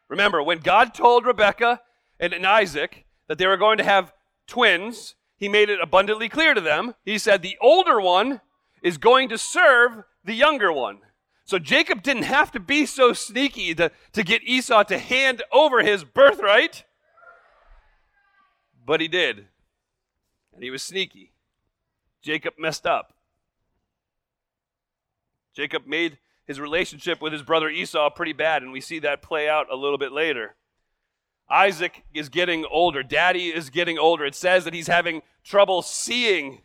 remember, 0.09 0.43
when 0.43 0.59
God 0.59 0.93
told 0.93 1.25
Rebekah 1.25 1.79
and 2.19 2.33
Isaac 2.45 3.05
that 3.29 3.37
they 3.37 3.47
were 3.47 3.55
going 3.55 3.77
to 3.77 3.85
have 3.85 4.11
twins, 4.47 5.15
he 5.37 5.47
made 5.47 5.69
it 5.69 5.79
abundantly 5.81 6.27
clear 6.27 6.53
to 6.53 6.59
them. 6.59 6.95
He 7.05 7.17
said, 7.17 7.41
The 7.41 7.57
older 7.61 8.01
one 8.01 8.41
is 8.83 8.97
going 8.97 9.29
to 9.29 9.37
serve 9.37 10.03
the 10.25 10.33
younger 10.33 10.73
one. 10.73 10.99
So 11.47 11.57
Jacob 11.57 12.03
didn't 12.03 12.23
have 12.23 12.51
to 12.51 12.59
be 12.59 12.85
so 12.85 13.13
sneaky 13.13 13.73
to, 13.75 13.89
to 14.11 14.21
get 14.21 14.43
Esau 14.43 14.83
to 14.83 14.97
hand 14.97 15.43
over 15.49 15.81
his 15.81 16.03
birthright, 16.03 16.83
but 18.85 18.99
he 18.99 19.07
did. 19.07 19.47
And 20.53 20.61
he 20.61 20.69
was 20.69 20.83
sneaky. 20.83 21.31
Jacob 22.21 22.55
messed 22.59 22.85
up. 22.85 23.13
Jacob 25.55 25.87
made 25.87 26.17
his 26.45 26.59
relationship 26.59 27.21
with 27.21 27.31
his 27.31 27.43
brother 27.43 27.69
Esau 27.69 28.09
pretty 28.09 28.33
bad, 28.33 28.61
and 28.61 28.73
we 28.73 28.81
see 28.81 28.99
that 28.99 29.21
play 29.21 29.47
out 29.47 29.71
a 29.71 29.75
little 29.77 29.97
bit 29.97 30.11
later. 30.11 30.55
Isaac 31.49 32.03
is 32.13 32.27
getting 32.27 32.65
older. 32.69 33.03
Daddy 33.03 33.47
is 33.47 33.69
getting 33.69 33.97
older. 33.97 34.25
It 34.25 34.35
says 34.35 34.65
that 34.65 34.73
he's 34.73 34.87
having 34.87 35.21
trouble 35.45 35.81
seeing. 35.81 36.63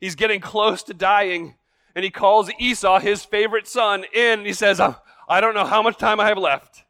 He's 0.00 0.16
getting 0.16 0.40
close 0.40 0.82
to 0.82 0.92
dying. 0.92 1.54
And 1.94 2.04
he 2.04 2.10
calls 2.10 2.50
Esau, 2.58 2.98
his 2.98 3.24
favorite 3.24 3.68
son, 3.68 4.04
in. 4.12 4.40
And 4.40 4.46
he 4.46 4.52
says, 4.52 4.80
I 4.80 5.40
don't 5.40 5.54
know 5.54 5.64
how 5.64 5.82
much 5.82 5.96
time 5.96 6.20
I 6.20 6.28
have 6.28 6.38
left, 6.38 6.84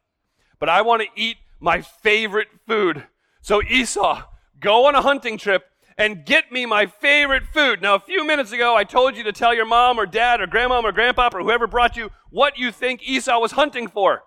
but 0.59 0.69
I 0.69 0.81
want 0.81 1.03
to 1.03 1.21
eat 1.21 1.37
my 1.59 1.81
favorite 1.81 2.47
food. 2.67 3.05
So, 3.41 3.61
Esau, 3.61 4.23
go 4.59 4.87
on 4.87 4.95
a 4.95 5.01
hunting 5.01 5.37
trip 5.37 5.65
and 5.97 6.25
get 6.25 6.51
me 6.51 6.65
my 6.65 6.85
favorite 6.85 7.43
food. 7.53 7.81
Now, 7.81 7.95
a 7.95 7.99
few 7.99 8.25
minutes 8.25 8.51
ago, 8.51 8.75
I 8.75 8.83
told 8.83 9.15
you 9.15 9.23
to 9.23 9.31
tell 9.31 9.53
your 9.53 9.65
mom 9.65 9.99
or 9.99 10.05
dad 10.05 10.41
or 10.41 10.47
grandmom 10.47 10.83
or 10.83 10.91
grandpa 10.91 11.29
or 11.33 11.41
whoever 11.41 11.67
brought 11.67 11.95
you 11.95 12.09
what 12.29 12.57
you 12.57 12.71
think 12.71 13.01
Esau 13.07 13.39
was 13.39 13.53
hunting 13.53 13.87
for. 13.87 14.23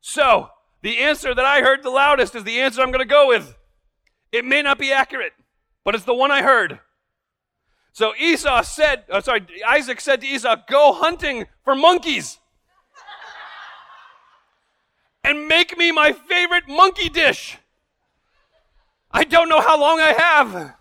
So, 0.00 0.50
the 0.82 0.98
answer 0.98 1.34
that 1.34 1.44
I 1.44 1.60
heard 1.60 1.82
the 1.82 1.90
loudest 1.90 2.34
is 2.34 2.44
the 2.44 2.60
answer 2.60 2.80
I'm 2.80 2.92
going 2.92 3.00
to 3.00 3.04
go 3.04 3.28
with. 3.28 3.56
It 4.32 4.44
may 4.44 4.62
not 4.62 4.78
be 4.78 4.92
accurate, 4.92 5.32
but 5.84 5.94
it's 5.94 6.04
the 6.04 6.14
one 6.14 6.30
I 6.30 6.42
heard. 6.42 6.78
So 7.92 8.14
Esau 8.16 8.62
said, 8.62 9.04
oh, 9.10 9.20
sorry, 9.20 9.46
Isaac 9.66 10.00
said 10.00 10.20
to 10.20 10.26
Esau, 10.26 10.56
go 10.68 10.92
hunting 10.92 11.46
for 11.64 11.74
monkeys 11.74 12.38
and 15.24 15.48
make 15.48 15.76
me 15.76 15.92
my 15.92 16.12
favorite 16.12 16.68
monkey 16.68 17.08
dish. 17.08 17.58
I 19.10 19.24
don't 19.24 19.48
know 19.48 19.60
how 19.60 19.78
long 19.78 20.00
I 20.00 20.12
have, 20.12 20.74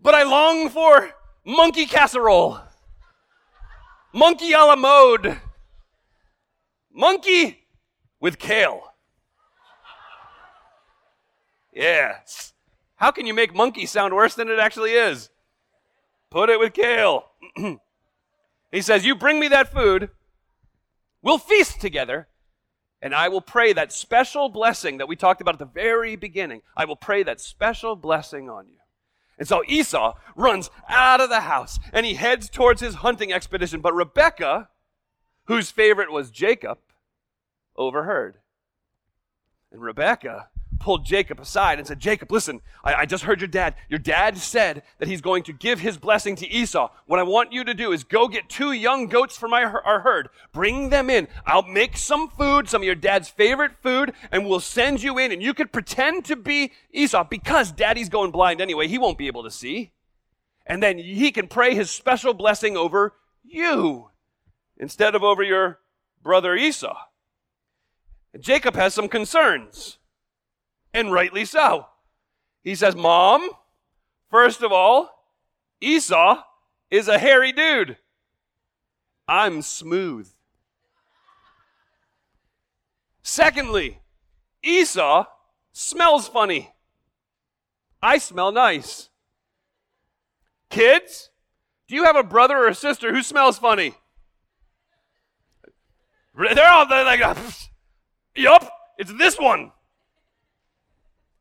but 0.00 0.14
I 0.14 0.22
long 0.22 0.70
for 0.70 1.10
monkey 1.44 1.86
casserole, 1.86 2.58
monkey 4.12 4.52
a 4.52 4.58
la 4.58 4.76
mode, 4.76 5.38
monkey 6.92 7.66
with 8.20 8.38
kale. 8.38 8.94
Yes. 11.72 12.52
How 12.96 13.10
can 13.10 13.26
you 13.26 13.34
make 13.34 13.54
monkey 13.54 13.86
sound 13.86 14.14
worse 14.14 14.34
than 14.34 14.48
it 14.48 14.58
actually 14.58 14.92
is? 14.92 15.30
Put 16.30 16.50
it 16.50 16.60
with 16.60 16.72
kale. 16.72 17.24
he 18.72 18.80
says, 18.80 19.04
You 19.04 19.14
bring 19.14 19.40
me 19.40 19.48
that 19.48 19.72
food, 19.72 20.10
we'll 21.22 21.38
feast 21.38 21.80
together, 21.80 22.28
and 23.02 23.14
I 23.14 23.28
will 23.28 23.40
pray 23.40 23.72
that 23.72 23.92
special 23.92 24.48
blessing 24.48 24.98
that 24.98 25.08
we 25.08 25.16
talked 25.16 25.40
about 25.40 25.54
at 25.54 25.58
the 25.58 25.64
very 25.64 26.16
beginning. 26.16 26.62
I 26.76 26.84
will 26.84 26.96
pray 26.96 27.22
that 27.22 27.40
special 27.40 27.96
blessing 27.96 28.50
on 28.50 28.68
you. 28.68 28.76
And 29.38 29.48
so 29.48 29.64
Esau 29.66 30.14
runs 30.36 30.68
out 30.86 31.22
of 31.22 31.30
the 31.30 31.40
house 31.40 31.78
and 31.94 32.04
he 32.04 32.14
heads 32.14 32.50
towards 32.50 32.82
his 32.82 32.96
hunting 32.96 33.32
expedition. 33.32 33.80
But 33.80 33.94
Rebekah, 33.94 34.68
whose 35.46 35.70
favorite 35.70 36.12
was 36.12 36.30
Jacob, 36.30 36.78
overheard. 37.74 38.36
And 39.72 39.80
Rebekah 39.80 40.49
pulled 40.80 41.04
Jacob 41.04 41.38
aside 41.38 41.78
and 41.78 41.86
said, 41.86 42.00
Jacob, 42.00 42.32
listen, 42.32 42.60
I, 42.82 42.94
I, 42.94 43.06
just 43.06 43.24
heard 43.24 43.40
your 43.40 43.48
dad. 43.48 43.74
Your 43.88 43.98
dad 43.98 44.38
said 44.38 44.82
that 44.98 45.06
he's 45.06 45.20
going 45.20 45.44
to 45.44 45.52
give 45.52 45.78
his 45.78 45.98
blessing 45.98 46.34
to 46.36 46.48
Esau. 46.48 46.90
What 47.06 47.20
I 47.20 47.22
want 47.22 47.52
you 47.52 47.62
to 47.62 47.74
do 47.74 47.92
is 47.92 48.02
go 48.02 48.26
get 48.26 48.48
two 48.48 48.72
young 48.72 49.06
goats 49.06 49.36
from 49.36 49.50
my, 49.50 49.62
our 49.62 50.00
herd. 50.00 50.30
Bring 50.52 50.88
them 50.88 51.08
in. 51.08 51.28
I'll 51.46 51.62
make 51.62 51.96
some 51.96 52.28
food, 52.28 52.68
some 52.68 52.82
of 52.82 52.86
your 52.86 52.94
dad's 52.94 53.28
favorite 53.28 53.76
food, 53.80 54.12
and 54.32 54.46
we'll 54.46 54.58
send 54.58 55.02
you 55.02 55.18
in. 55.18 55.30
And 55.30 55.42
you 55.42 55.54
could 55.54 55.70
pretend 55.70 56.24
to 56.24 56.34
be 56.36 56.72
Esau 56.92 57.24
because 57.24 57.70
daddy's 57.70 58.08
going 58.08 58.32
blind 58.32 58.60
anyway. 58.60 58.88
He 58.88 58.98
won't 58.98 59.18
be 59.18 59.28
able 59.28 59.44
to 59.44 59.50
see. 59.50 59.92
And 60.66 60.82
then 60.82 60.98
he 60.98 61.30
can 61.30 61.46
pray 61.46 61.74
his 61.74 61.90
special 61.90 62.34
blessing 62.34 62.76
over 62.76 63.14
you 63.44 64.10
instead 64.76 65.14
of 65.14 65.22
over 65.22 65.42
your 65.42 65.80
brother 66.22 66.56
Esau. 66.56 66.96
Jacob 68.38 68.74
has 68.76 68.94
some 68.94 69.08
concerns 69.08 69.98
and 70.92 71.12
rightly 71.12 71.44
so. 71.44 71.86
He 72.62 72.74
says, 72.74 72.94
Mom, 72.94 73.48
first 74.30 74.62
of 74.62 74.72
all, 74.72 75.10
Esau 75.80 76.42
is 76.90 77.08
a 77.08 77.18
hairy 77.18 77.52
dude. 77.52 77.96
I'm 79.26 79.62
smooth. 79.62 80.28
Secondly, 83.22 84.00
Esau 84.62 85.24
smells 85.72 86.26
funny. 86.28 86.72
I 88.02 88.18
smell 88.18 88.50
nice. 88.50 89.08
Kids, 90.68 91.30
do 91.86 91.94
you 91.94 92.04
have 92.04 92.16
a 92.16 92.22
brother 92.22 92.56
or 92.56 92.68
a 92.68 92.74
sister 92.74 93.12
who 93.12 93.22
smells 93.22 93.58
funny? 93.58 93.94
They're 96.36 96.70
all 96.70 96.86
they're 96.88 97.04
like, 97.04 97.20
yup, 98.34 98.70
it's 98.98 99.12
this 99.12 99.38
one. 99.38 99.72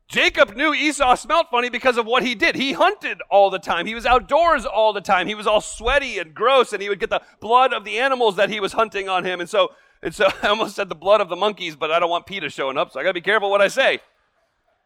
Jacob 0.10 0.56
knew 0.56 0.74
Esau 0.74 1.14
smelled 1.14 1.46
funny 1.52 1.70
because 1.70 1.96
of 1.96 2.08
what 2.08 2.24
he 2.24 2.34
did. 2.34 2.56
He 2.56 2.74
hunted 2.74 3.22
all 3.30 3.52
the 3.52 3.60
time. 3.60 3.86
He 3.86 3.94
was 3.94 4.08
outdoors 4.08 4.66
all 4.66 4.92
the 4.92 5.02
time. 5.02 5.28
He 5.28 5.36
was 5.36 5.46
all 5.46 5.62
sweaty 5.62 6.18
and 6.18 6.34
gross, 6.34 6.74
and 6.74 6.82
he 6.82 6.90
would 6.90 7.00
get 7.00 7.12
the 7.12 7.22
blood 7.40 7.74
of 7.74 7.86
the 7.86 8.00
animals 8.00 8.36
that 8.38 8.50
he 8.50 8.60
was 8.60 8.74
hunting 8.74 9.08
on 9.08 9.24
him. 9.24 9.40
And 9.40 9.48
so, 9.48 9.70
and 10.02 10.14
so 10.14 10.28
I 10.42 10.48
almost 10.48 10.76
said 10.76 10.90
the 10.90 10.96
blood 10.96 11.22
of 11.22 11.30
the 11.30 11.36
monkeys, 11.36 11.76
but 11.76 11.92
I 11.92 12.00
don't 12.00 12.10
want 12.10 12.26
PETA 12.26 12.50
showing 12.50 12.76
up, 12.76 12.92
so 12.92 13.00
I 13.00 13.04
gotta 13.04 13.14
be 13.14 13.22
careful 13.22 13.52
what 13.52 13.62
I 13.62 13.68
say. 13.68 14.00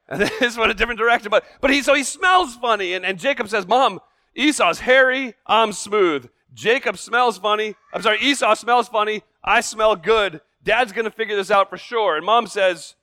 And 0.09 0.21
this 0.41 0.57
went 0.57 0.71
a 0.71 0.73
different 0.73 0.99
direction. 0.99 1.31
But 1.31 1.45
but 1.61 1.71
he 1.71 1.81
so 1.81 1.93
he 1.93 2.03
smells 2.03 2.55
funny, 2.55 2.93
and, 2.93 3.05
and 3.05 3.17
Jacob 3.17 3.47
says, 3.47 3.65
Mom, 3.65 4.01
Esau's 4.35 4.81
hairy, 4.81 5.35
I'm 5.47 5.71
smooth. 5.71 6.29
Jacob 6.53 6.97
smells 6.97 7.37
funny. 7.37 7.75
I'm 7.93 8.01
sorry, 8.01 8.19
Esau 8.19 8.55
smells 8.55 8.89
funny. 8.89 9.23
I 9.41 9.61
smell 9.61 9.95
good. 9.95 10.41
Dad's 10.61 10.91
gonna 10.91 11.11
figure 11.11 11.37
this 11.37 11.49
out 11.49 11.69
for 11.69 11.77
sure. 11.77 12.17
And 12.17 12.25
mom 12.25 12.47
says, 12.47 12.95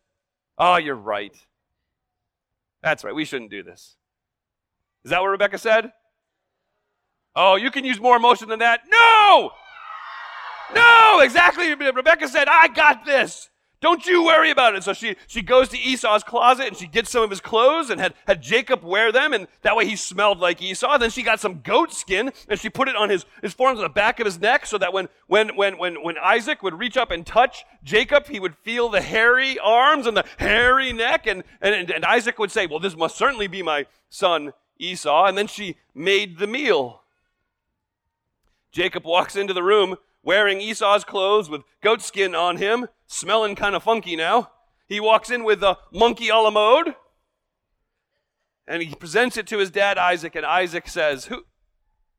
Oh, 0.58 0.76
you're 0.76 0.94
right. 0.94 1.34
That's 2.82 3.04
right. 3.04 3.14
We 3.14 3.24
shouldn't 3.24 3.50
do 3.50 3.62
this. 3.62 3.96
Is 5.04 5.10
that 5.10 5.20
what 5.20 5.28
Rebecca 5.28 5.58
said? 5.58 5.92
Oh, 7.36 7.56
you 7.56 7.70
can 7.70 7.84
use 7.84 8.00
more 8.00 8.16
emotion 8.16 8.48
than 8.48 8.58
that. 8.58 8.80
No! 8.88 9.50
No, 10.74 11.20
exactly. 11.20 11.74
Rebecca 11.74 12.28
said, 12.28 12.48
I 12.48 12.68
got 12.68 13.04
this. 13.04 13.48
Don't 13.80 14.04
you 14.04 14.24
worry 14.24 14.50
about 14.50 14.74
it. 14.74 14.84
So 14.84 14.92
she, 14.92 15.16
she 15.26 15.40
goes 15.40 15.70
to 15.70 15.78
Esau's 15.78 16.22
closet 16.22 16.66
and 16.68 16.76
she 16.76 16.86
gets 16.86 17.10
some 17.10 17.22
of 17.22 17.30
his 17.30 17.40
clothes 17.40 17.88
and 17.88 17.98
had, 17.98 18.12
had 18.26 18.42
Jacob 18.42 18.84
wear 18.84 19.10
them, 19.10 19.32
and 19.32 19.46
that 19.62 19.74
way 19.74 19.86
he 19.86 19.96
smelled 19.96 20.38
like 20.38 20.60
Esau. 20.60 20.98
Then 20.98 21.08
she 21.08 21.22
got 21.22 21.40
some 21.40 21.62
goat 21.62 21.90
skin 21.92 22.30
and 22.48 22.60
she 22.60 22.68
put 22.68 22.88
it 22.88 22.96
on 22.96 23.08
his, 23.08 23.24
his 23.42 23.54
forearms 23.54 23.78
on 23.78 23.84
the 23.84 23.88
back 23.88 24.20
of 24.20 24.26
his 24.26 24.38
neck 24.38 24.66
so 24.66 24.76
that 24.76 24.92
when, 24.92 25.08
when, 25.28 25.56
when, 25.56 25.78
when, 25.78 26.02
when 26.02 26.16
Isaac 26.22 26.62
would 26.62 26.78
reach 26.78 26.98
up 26.98 27.10
and 27.10 27.24
touch 27.24 27.64
Jacob, 27.82 28.26
he 28.26 28.38
would 28.38 28.54
feel 28.54 28.90
the 28.90 29.00
hairy 29.00 29.58
arms 29.58 30.06
and 30.06 30.14
the 30.14 30.26
hairy 30.36 30.92
neck. 30.92 31.26
And, 31.26 31.42
and, 31.62 31.90
and 31.90 32.04
Isaac 32.04 32.38
would 32.38 32.50
say, 32.50 32.66
Well, 32.66 32.80
this 32.80 32.96
must 32.96 33.16
certainly 33.16 33.46
be 33.46 33.62
my 33.62 33.86
son 34.10 34.52
Esau. 34.78 35.24
And 35.24 35.38
then 35.38 35.46
she 35.46 35.76
made 35.94 36.38
the 36.38 36.46
meal. 36.46 37.00
Jacob 38.72 39.04
walks 39.04 39.36
into 39.36 39.54
the 39.54 39.62
room 39.62 39.96
wearing 40.22 40.60
Esau's 40.60 41.04
clothes 41.04 41.48
with 41.48 41.62
goat 41.82 42.02
skin 42.02 42.34
on 42.34 42.58
him, 42.58 42.88
smelling 43.10 43.56
kind 43.56 43.74
of 43.74 43.82
funky 43.82 44.16
now. 44.16 44.50
He 44.86 45.00
walks 45.00 45.30
in 45.30 45.44
with 45.44 45.62
a 45.62 45.78
monkey 45.92 46.28
a 46.28 46.36
la 46.36 46.50
mode, 46.50 46.94
and 48.66 48.82
he 48.82 48.94
presents 48.94 49.36
it 49.36 49.46
to 49.48 49.58
his 49.58 49.70
dad 49.70 49.98
Isaac, 49.98 50.34
and 50.34 50.46
Isaac 50.46 50.88
says, 50.88 51.26
Who, 51.26 51.44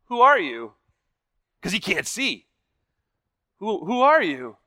who 0.06 0.22
are 0.22 0.40
you? 0.40 0.74
Because 1.60 1.74
he 1.74 1.80
can't 1.80 2.08
see. 2.08 2.48
Who, 3.60 3.86
who 3.86 4.02
are 4.02 4.22
you? 4.22 4.58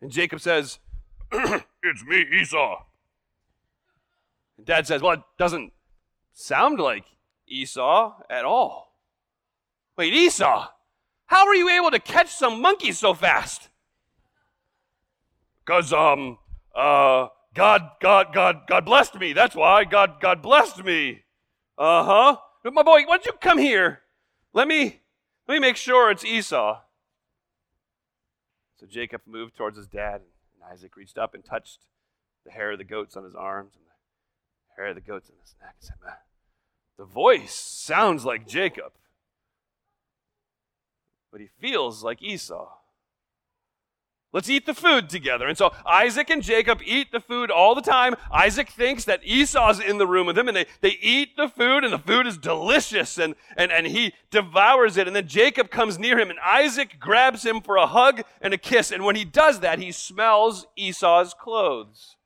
And 0.00 0.10
Jacob 0.10 0.40
says, 0.40 0.78
It's 1.32 2.04
me, 2.06 2.24
Esau. 2.40 2.82
And 4.56 4.66
dad 4.66 4.86
says, 4.86 5.02
Well, 5.02 5.14
it 5.14 5.20
doesn't 5.38 5.72
sound 6.32 6.78
like 6.78 7.04
Esau 7.46 8.14
at 8.28 8.44
all. 8.44 8.92
Wait, 9.96 10.12
Esau? 10.12 10.68
How 11.26 11.46
were 11.46 11.54
you 11.54 11.68
able 11.70 11.90
to 11.90 11.98
catch 11.98 12.28
some 12.28 12.60
monkeys 12.60 12.98
so 12.98 13.14
fast? 13.14 13.70
Because, 15.66 15.92
um, 15.92 16.38
uh, 16.74 17.28
God, 17.54 17.90
God, 18.00 18.28
God, 18.32 18.62
God 18.68 18.84
blessed 18.84 19.18
me. 19.18 19.32
That's 19.32 19.56
why. 19.56 19.84
God, 19.84 20.20
God 20.20 20.42
blessed 20.42 20.84
me. 20.84 21.24
Uh 21.76 22.04
huh. 22.04 22.36
My 22.64 22.82
boy, 22.82 23.00
why 23.06 23.16
don't 23.16 23.26
you 23.26 23.32
come 23.40 23.58
here? 23.58 24.00
Let 24.52 24.68
me, 24.68 25.00
let 25.46 25.54
me 25.54 25.60
make 25.60 25.76
sure 25.76 26.10
it's 26.10 26.24
Esau. 26.24 26.80
So 28.78 28.86
Jacob 28.86 29.22
moved 29.26 29.56
towards 29.56 29.76
his 29.76 29.86
dad, 29.86 30.22
and 30.54 30.72
Isaac 30.72 30.96
reached 30.96 31.18
up 31.18 31.34
and 31.34 31.44
touched 31.44 31.80
the 32.44 32.52
hair 32.52 32.72
of 32.72 32.78
the 32.78 32.84
goats 32.84 33.16
on 33.16 33.24
his 33.24 33.34
arms 33.34 33.74
and 33.74 33.84
the 33.86 34.76
hair 34.76 34.90
of 34.90 34.94
the 34.94 35.00
goats 35.00 35.30
on 35.30 35.36
his 35.40 35.54
neck. 35.60 35.74
He 35.80 35.86
said, 35.86 35.96
The 36.96 37.04
voice 37.04 37.54
sounds 37.54 38.24
like 38.24 38.46
Jacob 38.46 38.92
but 41.36 41.42
he 41.42 41.48
feels 41.60 42.02
like 42.02 42.22
Esau. 42.22 42.75
Let's 44.36 44.50
eat 44.50 44.66
the 44.66 44.74
food 44.74 45.08
together. 45.08 45.48
And 45.48 45.56
so 45.56 45.72
Isaac 45.86 46.28
and 46.28 46.42
Jacob 46.42 46.82
eat 46.84 47.10
the 47.10 47.20
food 47.20 47.50
all 47.50 47.74
the 47.74 47.80
time. 47.80 48.16
Isaac 48.30 48.68
thinks 48.68 49.06
that 49.06 49.24
Esau's 49.24 49.80
in 49.80 49.96
the 49.96 50.06
room 50.06 50.26
with 50.26 50.36
him, 50.36 50.46
and 50.46 50.54
they, 50.54 50.66
they 50.82 50.98
eat 51.00 51.38
the 51.38 51.48
food, 51.48 51.84
and 51.84 51.90
the 51.90 51.98
food 51.98 52.26
is 52.26 52.36
delicious, 52.36 53.16
and, 53.16 53.34
and, 53.56 53.72
and 53.72 53.86
he 53.86 54.12
devours 54.30 54.98
it. 54.98 55.06
And 55.06 55.16
then 55.16 55.26
Jacob 55.26 55.70
comes 55.70 55.98
near 55.98 56.18
him, 56.18 56.28
and 56.28 56.38
Isaac 56.40 57.00
grabs 57.00 57.46
him 57.46 57.62
for 57.62 57.78
a 57.78 57.86
hug 57.86 58.24
and 58.42 58.52
a 58.52 58.58
kiss. 58.58 58.90
And 58.90 59.06
when 59.06 59.16
he 59.16 59.24
does 59.24 59.60
that, 59.60 59.78
he 59.78 59.90
smells 59.90 60.66
Esau's 60.76 61.32
clothes. 61.32 62.16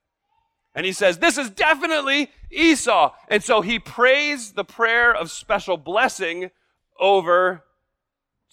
And 0.75 0.85
he 0.85 0.93
says, 0.93 1.19
This 1.19 1.38
is 1.38 1.49
definitely 1.49 2.33
Esau. 2.50 3.12
And 3.29 3.40
so 3.40 3.61
he 3.61 3.79
prays 3.79 4.55
the 4.55 4.64
prayer 4.64 5.14
of 5.14 5.31
special 5.31 5.76
blessing 5.76 6.50
over 6.99 7.62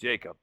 Jacob. 0.00 0.36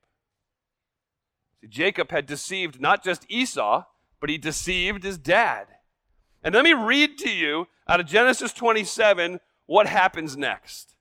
Jacob 1.69 2.11
had 2.11 2.25
deceived 2.25 2.79
not 2.79 3.03
just 3.03 3.25
Esau, 3.29 3.83
but 4.19 4.29
he 4.29 4.37
deceived 4.37 5.03
his 5.03 5.17
dad. 5.17 5.67
And 6.43 6.53
let 6.53 6.63
me 6.63 6.73
read 6.73 7.17
to 7.19 7.29
you 7.29 7.67
out 7.87 7.99
of 7.99 8.05
Genesis 8.05 8.53
27 8.53 9.39
what 9.65 9.87
happens 9.87 10.37
next. 10.37 10.95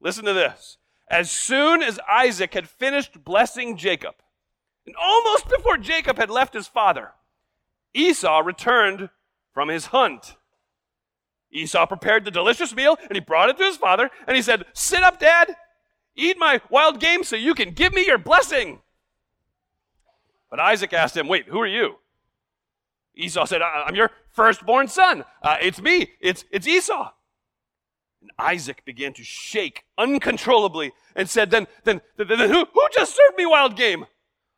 Listen 0.00 0.24
to 0.24 0.32
this. 0.32 0.78
As 1.08 1.30
soon 1.30 1.82
as 1.82 2.00
Isaac 2.10 2.54
had 2.54 2.68
finished 2.68 3.24
blessing 3.24 3.76
Jacob, 3.76 4.16
and 4.86 4.94
almost 4.96 5.48
before 5.48 5.78
Jacob 5.78 6.16
had 6.16 6.30
left 6.30 6.54
his 6.54 6.68
father, 6.68 7.12
Esau 7.94 8.40
returned 8.40 9.08
from 9.52 9.68
his 9.68 9.86
hunt. 9.86 10.36
Esau 11.50 11.86
prepared 11.86 12.24
the 12.24 12.30
delicious 12.30 12.74
meal 12.74 12.98
and 13.02 13.14
he 13.14 13.20
brought 13.20 13.48
it 13.48 13.56
to 13.56 13.64
his 13.64 13.76
father 13.76 14.10
and 14.26 14.36
he 14.36 14.42
said, 14.42 14.66
Sit 14.74 15.02
up, 15.02 15.18
Dad, 15.18 15.56
eat 16.14 16.38
my 16.38 16.60
wild 16.70 17.00
game 17.00 17.24
so 17.24 17.36
you 17.36 17.54
can 17.54 17.70
give 17.70 17.94
me 17.94 18.04
your 18.04 18.18
blessing. 18.18 18.80
But 20.50 20.60
Isaac 20.60 20.92
asked 20.92 21.16
him, 21.16 21.28
Wait, 21.28 21.46
who 21.46 21.60
are 21.60 21.66
you? 21.66 21.96
Esau 23.14 23.46
said, 23.46 23.62
I'm 23.62 23.94
your 23.94 24.10
firstborn 24.30 24.88
son. 24.88 25.24
Uh, 25.42 25.56
it's 25.60 25.80
me. 25.80 26.10
It's, 26.20 26.44
it's 26.50 26.66
Esau. 26.66 27.10
And 28.20 28.30
Isaac 28.38 28.84
began 28.84 29.12
to 29.14 29.24
shake 29.24 29.84
uncontrollably 29.96 30.92
and 31.14 31.28
said, 31.28 31.50
Then, 31.50 31.66
then, 31.84 32.02
then, 32.16 32.28
then 32.28 32.50
who, 32.50 32.66
who 32.72 32.88
just 32.92 33.14
served 33.14 33.38
me 33.38 33.46
wild 33.46 33.76
game? 33.76 34.06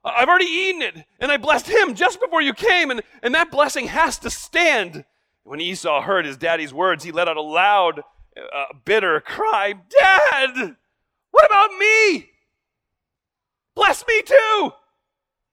I've 0.04 0.28
already 0.28 0.47
eaten 0.47 0.83
it, 0.83 1.04
and 1.18 1.30
I 1.30 1.37
blessed 1.37 1.68
him 1.68 1.95
just 1.95 2.21
before 2.21 2.40
you 2.40 2.54
came, 2.54 2.90
and, 2.90 3.02
and 3.23 3.35
that 3.35 3.50
blessing 3.50 3.88
has 3.88 4.16
to 4.18 4.30
stand. 4.30 5.04
When 5.42 5.61
Esau 5.61 6.02
heard 6.02 6.25
his 6.25 6.37
daddy's 6.37 6.73
words, 6.73 7.04
he 7.04 7.11
let 7.11 7.28
out 7.28 7.37
a 7.37 7.42
loud, 7.42 8.00
uh, 8.37 8.64
bitter 8.85 9.21
cry 9.21 9.73
Dad, 9.73 10.76
what 11.30 11.47
about 11.47 11.76
me? 11.78 12.30
Bless 13.75 14.04
me 14.07 14.23
too. 14.23 14.73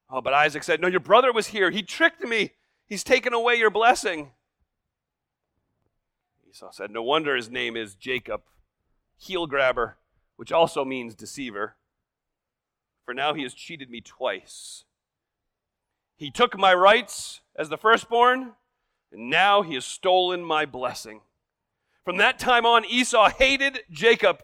Oh, 0.10 0.22
but 0.22 0.34
Isaac 0.34 0.64
said, 0.64 0.82
No, 0.82 0.88
your 0.88 1.00
brother 1.00 1.34
was 1.34 1.48
here. 1.48 1.72
He 1.72 1.82
tricked 1.82 2.24
me. 2.24 2.52
He's 2.88 3.04
taken 3.04 3.34
away 3.34 3.56
your 3.56 3.72
blessing. 3.72 4.32
Esau 6.50 6.72
said, 6.72 6.92
No 6.92 7.04
wonder 7.04 7.36
his 7.36 7.50
name 7.50 7.76
is 7.76 7.96
Jacob, 7.96 8.42
heel 9.18 9.48
grabber, 9.48 9.98
which 10.36 10.52
also 10.52 10.86
means 10.86 11.16
deceiver. 11.16 11.76
For 13.04 13.14
now 13.14 13.34
he 13.34 13.44
has 13.44 13.54
cheated 13.54 13.90
me 13.90 14.02
twice. 14.02 14.84
He 16.16 16.32
took 16.32 16.58
my 16.58 16.74
rights 16.74 17.42
as 17.56 17.70
the 17.70 17.78
firstborn, 17.78 18.54
and 19.12 19.30
now 19.30 19.64
he 19.64 19.74
has 19.76 19.86
stolen 19.86 20.44
my 20.44 20.66
blessing. 20.66 21.22
From 22.04 22.18
that 22.18 22.40
time 22.40 22.66
on, 22.66 22.86
Esau 22.86 23.30
hated 23.30 23.80
Jacob 23.92 24.44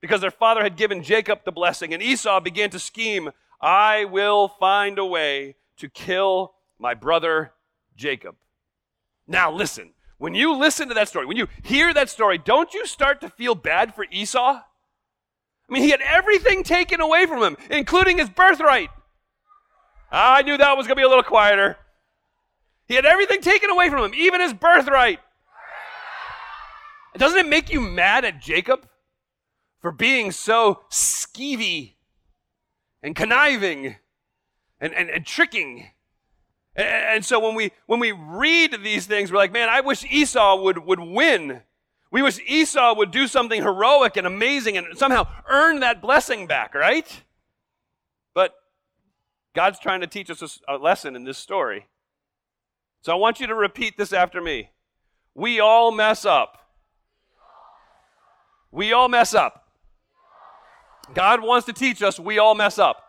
because 0.00 0.20
their 0.20 0.30
father 0.30 0.62
had 0.62 0.76
given 0.76 1.02
Jacob 1.02 1.40
the 1.44 1.52
blessing, 1.52 1.94
and 1.94 2.02
Esau 2.02 2.40
began 2.40 2.70
to 2.70 2.78
scheme 2.78 3.30
I 3.60 4.04
will 4.04 4.48
find 4.48 4.98
a 4.98 5.04
way 5.04 5.56
to 5.78 5.88
kill 5.88 6.54
my 6.78 6.94
brother 6.94 7.52
Jacob. 7.96 8.36
Now, 9.26 9.50
listen, 9.50 9.92
when 10.18 10.34
you 10.34 10.56
listen 10.56 10.88
to 10.88 10.94
that 10.94 11.08
story, 11.08 11.26
when 11.26 11.36
you 11.36 11.48
hear 11.62 11.92
that 11.92 12.08
story, 12.08 12.38
don't 12.38 12.72
you 12.74 12.86
start 12.86 13.20
to 13.20 13.28
feel 13.28 13.54
bad 13.54 13.94
for 13.94 14.06
Esau? 14.10 14.60
I 15.68 15.72
mean, 15.72 15.82
he 15.82 15.90
had 15.90 16.00
everything 16.00 16.62
taken 16.62 17.00
away 17.00 17.26
from 17.26 17.42
him, 17.42 17.56
including 17.70 18.18
his 18.18 18.30
birthright. 18.30 18.90
I 20.10 20.42
knew 20.42 20.56
that 20.56 20.76
was 20.76 20.86
going 20.86 20.96
to 20.96 21.00
be 21.00 21.04
a 21.04 21.08
little 21.08 21.24
quieter. 21.24 21.76
He 22.86 22.94
had 22.94 23.04
everything 23.04 23.40
taken 23.40 23.70
away 23.70 23.90
from 23.90 24.04
him, 24.04 24.14
even 24.14 24.40
his 24.40 24.54
birthright. 24.54 25.18
Doesn't 27.16 27.38
it 27.38 27.48
make 27.48 27.70
you 27.70 27.80
mad 27.80 28.24
at 28.24 28.40
Jacob 28.40 28.88
for 29.80 29.90
being 29.90 30.30
so 30.30 30.82
skeevy 30.90 31.95
and 33.02 33.14
conniving 33.14 33.96
and, 34.80 34.94
and, 34.94 35.10
and 35.10 35.26
tricking? 35.26 35.90
And, 36.74 36.86
and 36.86 37.24
so 37.24 37.40
when 37.40 37.54
we 37.54 37.72
when 37.86 38.00
we 38.00 38.12
read 38.12 38.76
these 38.82 39.06
things, 39.06 39.30
we're 39.30 39.38
like, 39.38 39.52
man, 39.52 39.68
I 39.68 39.80
wish 39.80 40.04
Esau 40.04 40.62
would, 40.62 40.78
would 40.78 41.00
win. 41.00 41.62
We 42.10 42.22
wish 42.22 42.38
Esau 42.46 42.94
would 42.96 43.10
do 43.10 43.26
something 43.26 43.62
heroic 43.62 44.16
and 44.16 44.26
amazing 44.26 44.76
and 44.76 44.96
somehow 44.96 45.26
earn 45.48 45.80
that 45.80 46.00
blessing 46.00 46.46
back, 46.46 46.74
right? 46.74 47.22
But 48.32 48.54
God's 49.54 49.78
trying 49.78 50.00
to 50.02 50.06
teach 50.06 50.30
us 50.30 50.60
a 50.68 50.76
lesson 50.76 51.16
in 51.16 51.24
this 51.24 51.38
story. 51.38 51.86
So 53.02 53.12
I 53.12 53.16
want 53.16 53.40
you 53.40 53.46
to 53.46 53.54
repeat 53.54 53.96
this 53.96 54.12
after 54.12 54.40
me. 54.40 54.70
We 55.34 55.60
all 55.60 55.92
mess 55.92 56.24
up. 56.24 56.58
We 58.70 58.92
all 58.92 59.08
mess 59.08 59.34
up. 59.34 59.65
God 61.14 61.42
wants 61.42 61.66
to 61.66 61.72
teach 61.72 62.02
us 62.02 62.18
we 62.18 62.38
all 62.38 62.54
mess 62.54 62.78
up. 62.78 63.02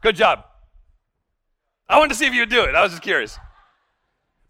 Good 0.00 0.16
job. 0.16 0.44
I 1.88 1.98
wanted 1.98 2.10
to 2.10 2.14
see 2.14 2.26
if 2.26 2.34
you 2.34 2.40
would 2.40 2.50
do 2.50 2.62
it. 2.62 2.74
I 2.74 2.82
was 2.82 2.92
just 2.92 3.02
curious. 3.02 3.38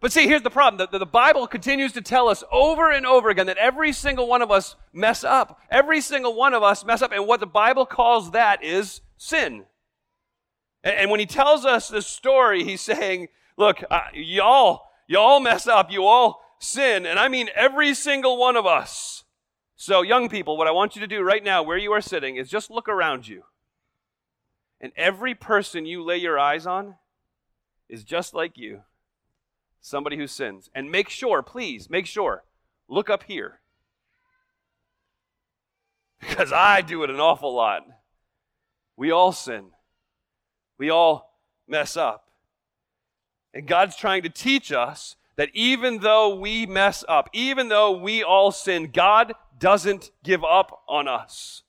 But 0.01 0.13
see, 0.13 0.27
here's 0.29 0.43
the 0.43 0.51
problem. 0.51 0.87
The, 0.91 0.99
the, 0.99 1.07
Bible 1.07 1.47
continues 1.47 1.93
to 1.93 2.03
tell 2.03 2.29
us 2.29 2.45
over 2.53 2.91
and 2.91 3.07
over 3.07 3.31
again 3.31 3.47
that 3.47 3.57
every 3.57 3.93
single 3.93 4.29
one 4.29 4.43
of 4.43 4.51
us 4.51 4.77
mess 4.93 5.25
up. 5.25 5.59
Every 5.71 6.03
single 6.03 6.35
one 6.35 6.53
of 6.53 6.63
us 6.63 6.85
mess 6.85 7.01
up. 7.01 7.11
And 7.11 7.27
what 7.27 7.41
the 7.41 7.47
Bible 7.47 7.87
calls 7.87 8.33
that 8.33 8.63
is 8.63 9.01
sin. 9.17 9.65
And, 10.83 10.95
and 10.95 11.11
when 11.11 11.21
he 11.21 11.27
tells 11.27 11.65
us 11.65 11.89
this 11.89 12.07
story, 12.07 12.65
he's 12.65 12.83
saying, 12.83 13.29
look, 13.57 13.83
uh, 13.91 14.01
y'all, 14.13 14.83
y'all 15.07 15.41
mess 15.41 15.67
up. 15.67 15.91
You 15.91 16.05
all 16.05 16.43
sin. 16.59 17.07
And 17.07 17.19
I 17.19 17.29
mean 17.29 17.49
every 17.55 17.95
single 17.95 18.37
one 18.37 18.57
of 18.57 18.67
us. 18.67 19.24
So, 19.77 20.03
young 20.03 20.29
people, 20.29 20.57
what 20.57 20.69
I 20.69 20.73
want 20.73 20.95
you 20.95 21.01
to 21.01 21.07
do 21.07 21.23
right 21.23 21.43
now, 21.43 21.63
where 21.63 21.77
you 21.77 21.93
are 21.93 22.01
sitting, 22.01 22.37
is 22.37 22.49
just 22.49 22.71
look 22.71 22.89
around 22.89 23.27
you. 23.27 23.45
And 24.81 24.93
every 24.97 25.35
person 25.35 25.87
you 25.87 26.03
lay 26.03 26.19
your 26.19 26.39
eyes 26.39 26.67
on 26.67 26.97
is 27.89 28.05
just 28.05 28.35
like 28.35 28.57
you 28.57 28.83
somebody 29.85 30.17
who 30.17 30.27
sins. 30.27 30.71
And 30.75 30.91
make 30.91 31.11
sure, 31.11 31.43
please, 31.43 31.91
make 31.91 32.07
sure, 32.07 32.43
look 32.89 33.11
up 33.11 33.25
here. 33.25 33.61
Because 36.21 36.53
I 36.53 36.81
do 36.81 37.03
it 37.03 37.11
an 37.11 37.21
awful 37.21 37.55
lot. 37.55 37.83
We 38.97 39.11
all 39.11 39.31
sin. 39.31 39.67
We 40.79 40.89
all 40.89 41.39
mess 41.69 41.99
up. 41.99 42.31
And 43.53 43.67
God's 43.67 43.95
trying 43.95 44.23
to 44.23 44.31
teach 44.31 44.73
us 44.73 45.17
that 45.37 45.51
even 45.53 45.99
though 45.99 46.35
we 46.35 46.65
mess 46.65 47.05
up, 47.09 47.29
even 47.35 47.69
though 47.69 47.93
we 47.93 48.23
all 48.23 48.53
sin, 48.53 48.91
God 48.91 49.35
doesn't 49.65 50.11
give 50.23 50.45
up 50.45 50.83
on 50.87 51.09
us. 51.09 51.63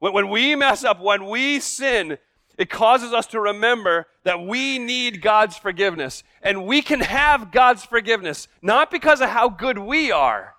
When, 0.00 0.12
when 0.12 0.28
we 0.28 0.56
mess 0.56 0.82
up, 0.82 1.00
when 1.00 1.28
we 1.28 1.60
sin, 1.60 2.18
it 2.58 2.68
causes 2.68 3.12
us 3.12 3.28
to 3.28 3.38
remember 3.38 4.08
that 4.24 4.44
we 4.44 4.80
need 4.80 5.22
God's 5.22 5.56
forgiveness. 5.56 6.24
And 6.42 6.66
we 6.66 6.82
can 6.82 6.98
have 6.98 7.52
God's 7.52 7.84
forgiveness, 7.84 8.48
not 8.60 8.90
because 8.90 9.20
of 9.20 9.28
how 9.28 9.50
good 9.50 9.78
we 9.78 10.10
are. 10.10 10.56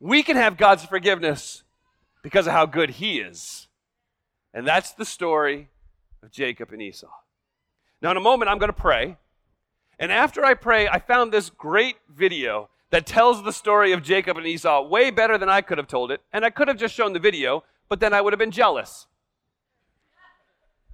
We 0.00 0.24
can 0.24 0.34
have 0.34 0.56
God's 0.56 0.84
forgiveness 0.84 1.62
because 2.24 2.48
of 2.48 2.52
how 2.52 2.66
good 2.66 2.90
He 2.90 3.20
is. 3.20 3.68
And 4.52 4.66
that's 4.66 4.92
the 4.92 5.04
story 5.04 5.68
of 6.20 6.32
Jacob 6.32 6.72
and 6.72 6.82
Esau. 6.82 7.06
Now, 8.02 8.10
in 8.10 8.16
a 8.16 8.20
moment, 8.20 8.50
I'm 8.50 8.58
going 8.58 8.72
to 8.72 8.72
pray. 8.72 9.18
And 10.00 10.10
after 10.10 10.44
I 10.44 10.54
pray, 10.54 10.88
I 10.88 10.98
found 10.98 11.30
this 11.30 11.48
great 11.48 11.94
video 12.12 12.70
that 12.94 13.06
tells 13.06 13.42
the 13.42 13.52
story 13.52 13.90
of 13.90 14.04
Jacob 14.04 14.36
and 14.36 14.46
Esau 14.46 14.86
way 14.86 15.10
better 15.10 15.36
than 15.36 15.48
I 15.48 15.62
could 15.62 15.78
have 15.78 15.88
told 15.88 16.12
it. 16.12 16.20
And 16.32 16.44
I 16.44 16.50
could 16.50 16.68
have 16.68 16.76
just 16.76 16.94
shown 16.94 17.12
the 17.12 17.18
video, 17.18 17.64
but 17.88 17.98
then 17.98 18.14
I 18.14 18.20
would 18.20 18.32
have 18.32 18.38
been 18.38 18.52
jealous. 18.52 19.08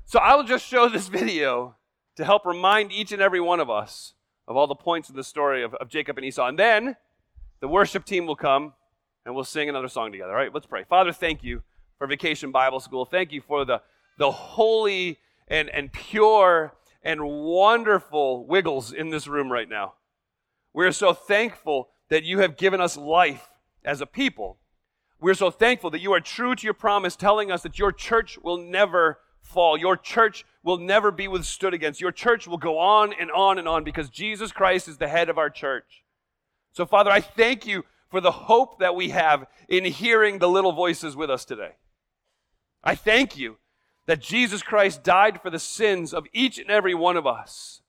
So 0.07 0.19
I 0.19 0.35
will 0.35 0.45
just 0.45 0.67
show 0.67 0.89
this 0.89 1.09
video 1.21 1.77
to 2.17 2.25
help 2.25 2.47
remind 2.47 2.91
each 2.91 3.13
and 3.13 3.21
every 3.21 3.39
one 3.43 3.61
of 3.61 3.69
us 3.69 4.15
of 4.49 4.57
all 4.57 4.67
the 4.67 4.75
points 4.75 5.11
of 5.11 5.15
the 5.15 5.23
story 5.23 5.63
of, 5.63 5.75
of 5.75 5.91
Jacob 5.91 6.17
and 6.17 6.25
Esau. 6.25 6.47
And 6.47 6.59
then 6.59 6.97
the 7.61 7.69
worship 7.69 8.07
team 8.07 8.25
will 8.25 8.35
come 8.35 8.73
and 9.27 9.35
we'll 9.35 9.45
sing 9.45 9.69
another 9.69 9.89
song 9.89 10.11
together. 10.11 10.31
All 10.31 10.39
right, 10.39 10.55
let's 10.55 10.65
pray. 10.65 10.85
Father, 10.85 11.13
thank 11.13 11.45
you 11.45 11.63
for 11.99 12.07
Vacation 12.07 12.51
Bible 12.51 12.81
School. 12.81 13.05
Thank 13.05 13.31
you 13.31 13.43
for 13.43 13.67
the 13.67 13.83
the 14.17 14.31
holy 14.31 15.19
and, 15.49 15.69
and 15.69 15.93
pure 15.93 16.73
and 17.03 17.21
wonderful 17.23 18.47
wiggles 18.47 18.91
in 18.91 19.11
this 19.11 19.27
room 19.29 19.53
right 19.53 19.69
now. 19.69 19.93
We're 20.73 20.93
so 20.93 21.13
thankful 21.13 21.91
that 22.09 22.25
you 22.25 22.41
have 22.41 22.57
given 22.57 22.81
us 22.81 22.97
life 22.97 23.49
as 23.85 24.01
a 24.01 24.07
people. 24.07 24.59
We're 25.21 25.35
so 25.35 25.51
thankful 25.51 25.91
that 25.91 26.01
you 26.01 26.13
are 26.13 26.21
true 26.21 26.55
to 26.55 26.65
your 26.65 26.75
promise, 26.75 27.17
telling 27.17 27.51
us 27.51 27.63
that 27.63 27.79
your 27.79 27.93
church 27.93 28.39
will 28.43 28.57
never 28.57 29.19
fall. 29.43 29.77
Your 29.77 29.97
church 29.97 30.45
will 30.63 30.79
never 30.79 31.11
be 31.11 31.29
withstood 31.29 31.75
against. 31.75 32.01
Your 32.01 32.13
church 32.13 32.47
will 32.47 32.59
go 32.59 32.79
on 32.79 33.13
and 33.13 33.31
on 33.31 33.59
and 33.59 33.69
on 33.69 33.85
because 33.85 34.09
Jesus 34.09 34.53
Christ 34.53 34.89
is 34.89 34.99
the 34.99 35.09
head 35.09 35.29
of 35.29 35.39
our 35.39 35.51
church. 35.51 36.05
So, 36.73 36.87
Father, 36.87 37.11
I 37.11 37.21
thank 37.21 37.67
you 37.67 37.85
for 38.09 38.21
the 38.21 38.31
hope 38.31 38.79
that 38.79 38.95
we 38.95 39.11
have 39.11 39.47
in 39.69 39.85
hearing 39.85 40.39
the 40.39 40.49
little 40.49 40.73
voices 40.73 41.17
with 41.17 41.31
us 41.31 41.45
today. 41.45 41.73
I 42.83 42.95
thank 42.95 43.37
you 43.37 43.59
that 44.07 44.21
Jesus 44.21 44.63
Christ 44.63 45.05
died 45.05 45.41
for 45.41 45.51
the 45.51 45.59
sins 45.59 46.13
of 46.15 46.27
each 46.33 46.59
and 46.59 46.71
every 46.71 46.95
one 46.95 47.17
of 47.17 47.27
us, 47.27 47.83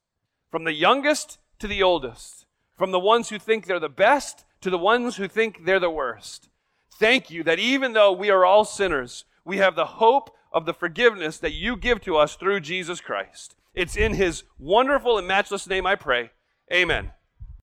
from 0.49 0.65
the 0.65 0.73
youngest 0.73 1.39
to 1.59 1.67
the 1.67 1.81
oldest, 1.81 2.40
from 2.81 2.89
the 2.89 2.99
ones 2.99 3.29
who 3.29 3.37
think 3.37 3.67
they're 3.67 3.79
the 3.79 3.87
best 3.87 4.43
to 4.59 4.71
the 4.71 4.75
ones 4.75 5.17
who 5.17 5.27
think 5.27 5.65
they're 5.65 5.79
the 5.79 5.87
worst. 5.87 6.49
Thank 6.97 7.29
you 7.29 7.43
that 7.43 7.59
even 7.59 7.93
though 7.93 8.11
we 8.11 8.31
are 8.31 8.43
all 8.43 8.65
sinners, 8.65 9.23
we 9.45 9.57
have 9.57 9.75
the 9.75 9.85
hope 9.85 10.31
of 10.51 10.65
the 10.65 10.73
forgiveness 10.73 11.37
that 11.37 11.53
you 11.53 11.77
give 11.77 12.01
to 12.01 12.17
us 12.17 12.35
through 12.35 12.61
Jesus 12.61 12.99
Christ. 12.99 13.55
It's 13.75 13.95
in 13.95 14.15
his 14.15 14.45
wonderful 14.57 15.19
and 15.19 15.27
matchless 15.27 15.67
name 15.67 15.85
I 15.85 15.93
pray. 15.93 16.31
Amen. 16.73 17.11